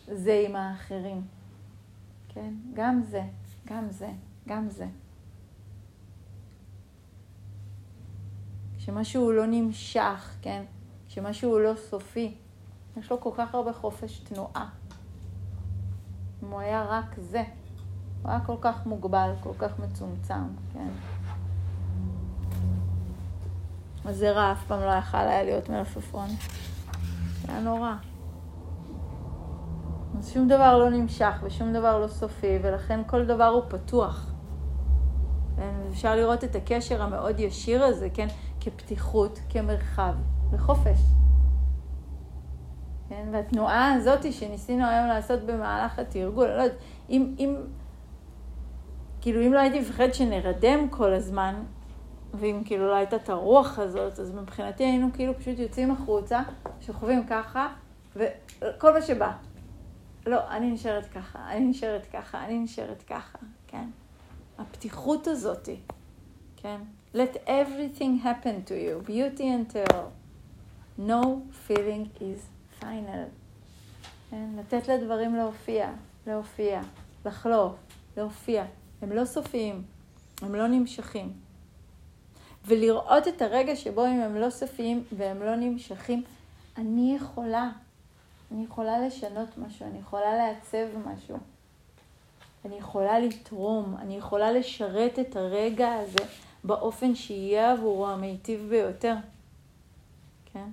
הזה 0.08 0.42
עם 0.46 0.56
האחרים. 0.56 1.22
כן? 2.28 2.54
גם 2.72 3.02
זה, 3.02 3.22
גם 3.66 3.90
זה, 3.90 4.08
גם 4.48 4.70
זה. 4.70 4.86
כשמשהו 8.78 9.32
לא 9.32 9.46
נמשך, 9.46 10.36
כן? 10.42 10.64
כשמשהו 11.08 11.58
לא 11.58 11.72
סופי, 11.76 12.34
יש 12.96 13.10
לו 13.10 13.20
כל 13.20 13.30
כך 13.36 13.54
הרבה 13.54 13.72
חופש 13.72 14.18
תנועה. 14.18 14.68
אם 16.42 16.50
הוא 16.50 16.60
היה 16.60 16.84
רק 16.84 17.18
זה, 17.18 17.42
הוא 18.24 18.30
היה 18.30 18.40
כל 18.40 18.56
כך 18.60 18.86
מוגבל, 18.86 19.30
כל 19.40 19.52
כך 19.58 19.78
מצומצם, 19.78 20.42
כן. 20.72 20.88
הזרע 24.04 24.52
אף 24.52 24.64
פעם 24.66 24.80
לא 24.80 24.92
יכל 24.92 25.16
היה 25.16 25.42
להיות 25.42 25.68
מלפפון. 25.68 26.28
זה 27.42 27.52
היה 27.52 27.60
נורא. 27.60 27.92
אז 30.18 30.32
שום 30.32 30.48
דבר 30.48 30.78
לא 30.78 30.90
נמשך 30.90 31.34
ושום 31.42 31.72
דבר 31.72 31.98
לא 31.98 32.08
סופי, 32.08 32.58
ולכן 32.62 33.00
כל 33.06 33.26
דבר 33.26 33.46
הוא 33.46 33.62
פתוח. 33.68 34.32
כן? 35.56 35.74
אפשר 35.90 36.16
לראות 36.16 36.44
את 36.44 36.56
הקשר 36.56 37.02
המאוד 37.02 37.40
ישיר 37.40 37.84
הזה, 37.84 38.08
כן? 38.14 38.26
כפתיחות, 38.60 39.38
כמרחב, 39.48 40.14
וחופש. 40.50 40.98
כן? 43.08 43.28
והתנועה 43.32 43.92
הזאת 43.92 44.32
שניסינו 44.32 44.86
היום 44.86 45.06
לעשות 45.06 45.40
במהלך 45.40 45.98
התרגול, 45.98 46.48
לא 46.48 46.62
יודעת, 46.62 46.78
אם, 47.10 47.34
אם 47.38 47.56
כאילו, 49.24 49.46
אם 49.46 49.52
לא 49.52 49.58
הייתי 49.58 49.80
מפחד 49.80 50.14
שנרדם 50.14 50.88
כל 50.88 51.12
הזמן, 51.12 51.54
ואם 52.34 52.62
כאילו 52.64 52.86
לא 52.88 52.94
הייתה 52.94 53.16
את 53.16 53.28
הרוח 53.28 53.78
הזאת, 53.78 54.18
אז 54.18 54.34
מבחינתי 54.34 54.84
היינו 54.84 55.08
כאילו 55.14 55.38
פשוט 55.38 55.58
יוצאים 55.58 55.90
החוצה, 55.90 56.42
שוכבים 56.80 57.26
ככה, 57.26 57.68
וכל 58.16 58.92
מה 58.92 59.02
שבא. 59.02 59.32
לא, 60.26 60.50
אני 60.50 60.70
נשארת 60.70 61.06
ככה, 61.06 61.38
אני 61.52 61.60
נשארת 61.60 62.06
ככה, 62.12 62.44
אני 62.44 62.58
נשארת 62.58 63.02
ככה, 63.02 63.38
כן? 63.66 63.84
הפתיחות 64.58 65.26
הזאתי, 65.26 65.76
כן? 66.56 66.80
Let 67.14 67.36
everything 67.46 68.24
happen 68.24 68.68
to 68.68 68.72
you, 68.72 69.08
beauty 69.08 69.42
and 69.42 69.74
terror. 69.74 70.08
No 70.98 71.22
feeling 71.68 72.20
is 72.20 72.40
final. 72.82 73.28
כן? 74.30 74.46
לתת 74.58 74.88
לדברים 74.88 75.34
להופיע, 75.34 75.90
להופיע, 76.26 76.80
לחלוף, 77.24 77.74
להופיע. 78.16 78.64
הם 79.04 79.12
לא 79.12 79.24
סופיים, 79.24 79.82
הם 80.42 80.54
לא 80.54 80.66
נמשכים. 80.66 81.32
ולראות 82.66 83.28
את 83.28 83.42
הרגע 83.42 83.76
שבו 83.76 84.06
אם 84.06 84.20
הם 84.20 84.36
לא 84.36 84.50
סופיים 84.50 85.04
והם 85.16 85.42
לא 85.42 85.56
נמשכים, 85.56 86.22
אני 86.76 87.16
יכולה, 87.16 87.70
אני 88.52 88.64
יכולה 88.64 89.06
לשנות 89.06 89.58
משהו, 89.58 89.86
אני 89.86 89.98
יכולה 89.98 90.36
לעצב 90.36 90.86
משהו. 91.06 91.38
אני 92.64 92.76
יכולה 92.76 93.18
לתרום, 93.18 93.96
אני 93.98 94.16
יכולה 94.16 94.52
לשרת 94.52 95.18
את 95.18 95.36
הרגע 95.36 95.92
הזה 95.92 96.30
באופן 96.64 97.14
שיהיה 97.14 97.72
עבורו 97.72 98.08
המיטיב 98.08 98.66
ביותר. 98.68 99.14
כן? 100.52 100.68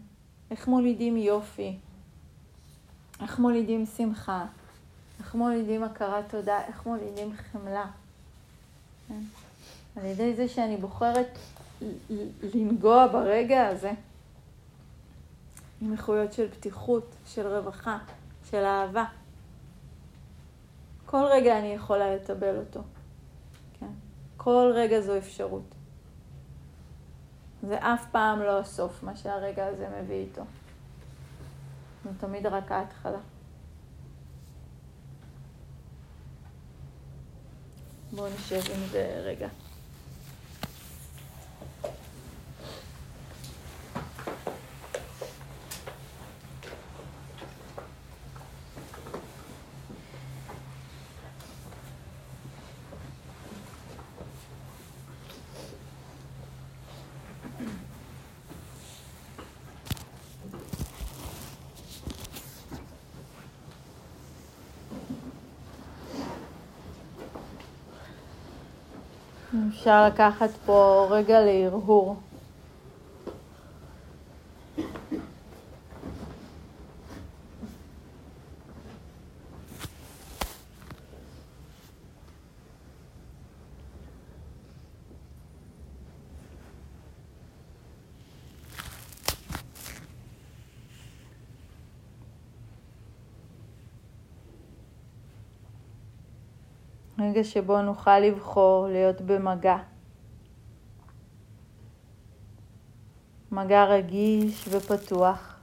איך 0.52 0.68
מולידים 0.68 1.18
יופי? 1.18 1.78
איך 3.22 3.40
מולידים 3.40 3.86
שמחה? 3.86 4.46
איך 5.20 5.36
מולידים 5.36 5.84
הכרת 5.84 6.30
תודה? 6.30 6.60
איך 6.68 6.86
מולידים 6.86 7.34
חמלה? 7.34 7.86
כן? 9.12 10.00
על 10.00 10.06
ידי 10.06 10.36
זה 10.36 10.48
שאני 10.48 10.78
בוחרת 10.78 11.38
לנגוע 12.54 13.08
ברגע 13.08 13.68
הזה 13.68 13.92
עם 15.82 15.92
איכויות 15.92 16.34
של 16.34 16.52
פתיחות, 16.52 17.16
של 17.26 17.48
רווחה, 17.48 17.98
של 18.50 18.64
אהבה. 18.64 19.06
כל 21.06 21.24
רגע 21.32 21.60
אני 21.60 21.68
יכולה 21.68 22.16
לטבל 22.16 22.58
אותו. 22.58 22.82
כן? 23.80 23.92
כל 24.38 24.72
רגע 24.76 25.02
זו 25.02 25.18
אפשרות. 25.18 25.76
זה 27.68 27.78
אף 27.78 28.06
פעם 28.12 28.40
לא 28.40 28.60
הסוף, 28.60 29.04
מה 29.04 29.16
שהרגע 29.16 29.68
הזה 29.68 29.88
מביא 30.02 30.16
איתו. 30.16 30.42
זה 32.04 32.10
תמיד 32.20 32.46
רק 32.46 32.72
ההתחלה. 32.72 33.20
בואו 38.12 38.28
נשב 38.28 38.62
עם 38.76 38.88
זה 38.92 39.22
רגע. 39.26 39.48
אפשר 69.82 70.06
לקחת 70.08 70.58
פה 70.66 71.08
רגע 71.12 71.42
להרהור. 71.42 72.31
רגע 97.32 97.44
שבו 97.44 97.82
נוכל 97.82 98.20
לבחור 98.20 98.88
להיות 98.88 99.22
במגע. 99.22 99.78
מגע 103.52 103.86
רגיש 103.86 104.68
ופתוח. 104.68 105.60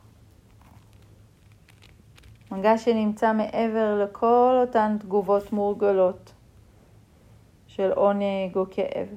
מגע 2.52 2.78
שנמצא 2.78 3.32
מעבר 3.32 4.04
לכל 4.04 4.58
אותן 4.60 4.96
תגובות 5.00 5.52
מורגלות 5.52 6.32
של 7.66 7.92
עונג 7.92 8.56
או 8.56 8.64
כאב. 8.70 9.08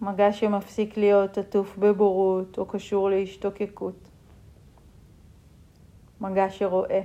מגע 0.00 0.32
שמפסיק 0.32 0.96
להיות 0.96 1.38
עטוף 1.38 1.78
בבורות 1.78 2.58
או 2.58 2.66
קשור 2.66 3.10
להשתוקקות. 3.10 4.13
מגע 6.24 6.46
שרואה. 6.50 7.00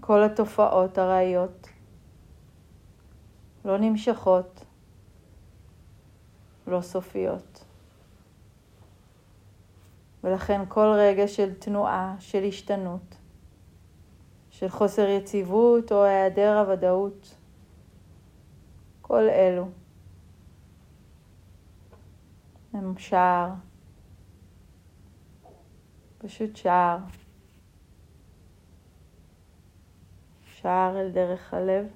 כל 0.00 0.22
התופעות 0.22 0.98
הרעיות 0.98 1.68
לא 3.64 3.78
נמשכות, 3.78 4.64
לא 6.66 6.80
סופיות. 6.80 7.64
ולכן 10.24 10.60
כל 10.68 10.94
רגע 10.98 11.28
של 11.28 11.54
תנועה, 11.54 12.16
של 12.18 12.44
השתנות, 12.44 13.14
של 14.50 14.68
חוסר 14.68 15.08
יציבות 15.08 15.92
או 15.92 16.04
היעדר 16.04 16.58
הוודאות, 16.58 17.36
כל 19.02 19.28
אלו 19.28 19.68
הם 22.72 22.98
שער 22.98 23.50
פשוט 26.26 26.56
שער. 26.56 26.98
שער 30.44 31.00
אל 31.00 31.10
דרך 31.10 31.54
הלב 31.54 31.86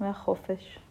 מהחופש. 0.00 0.85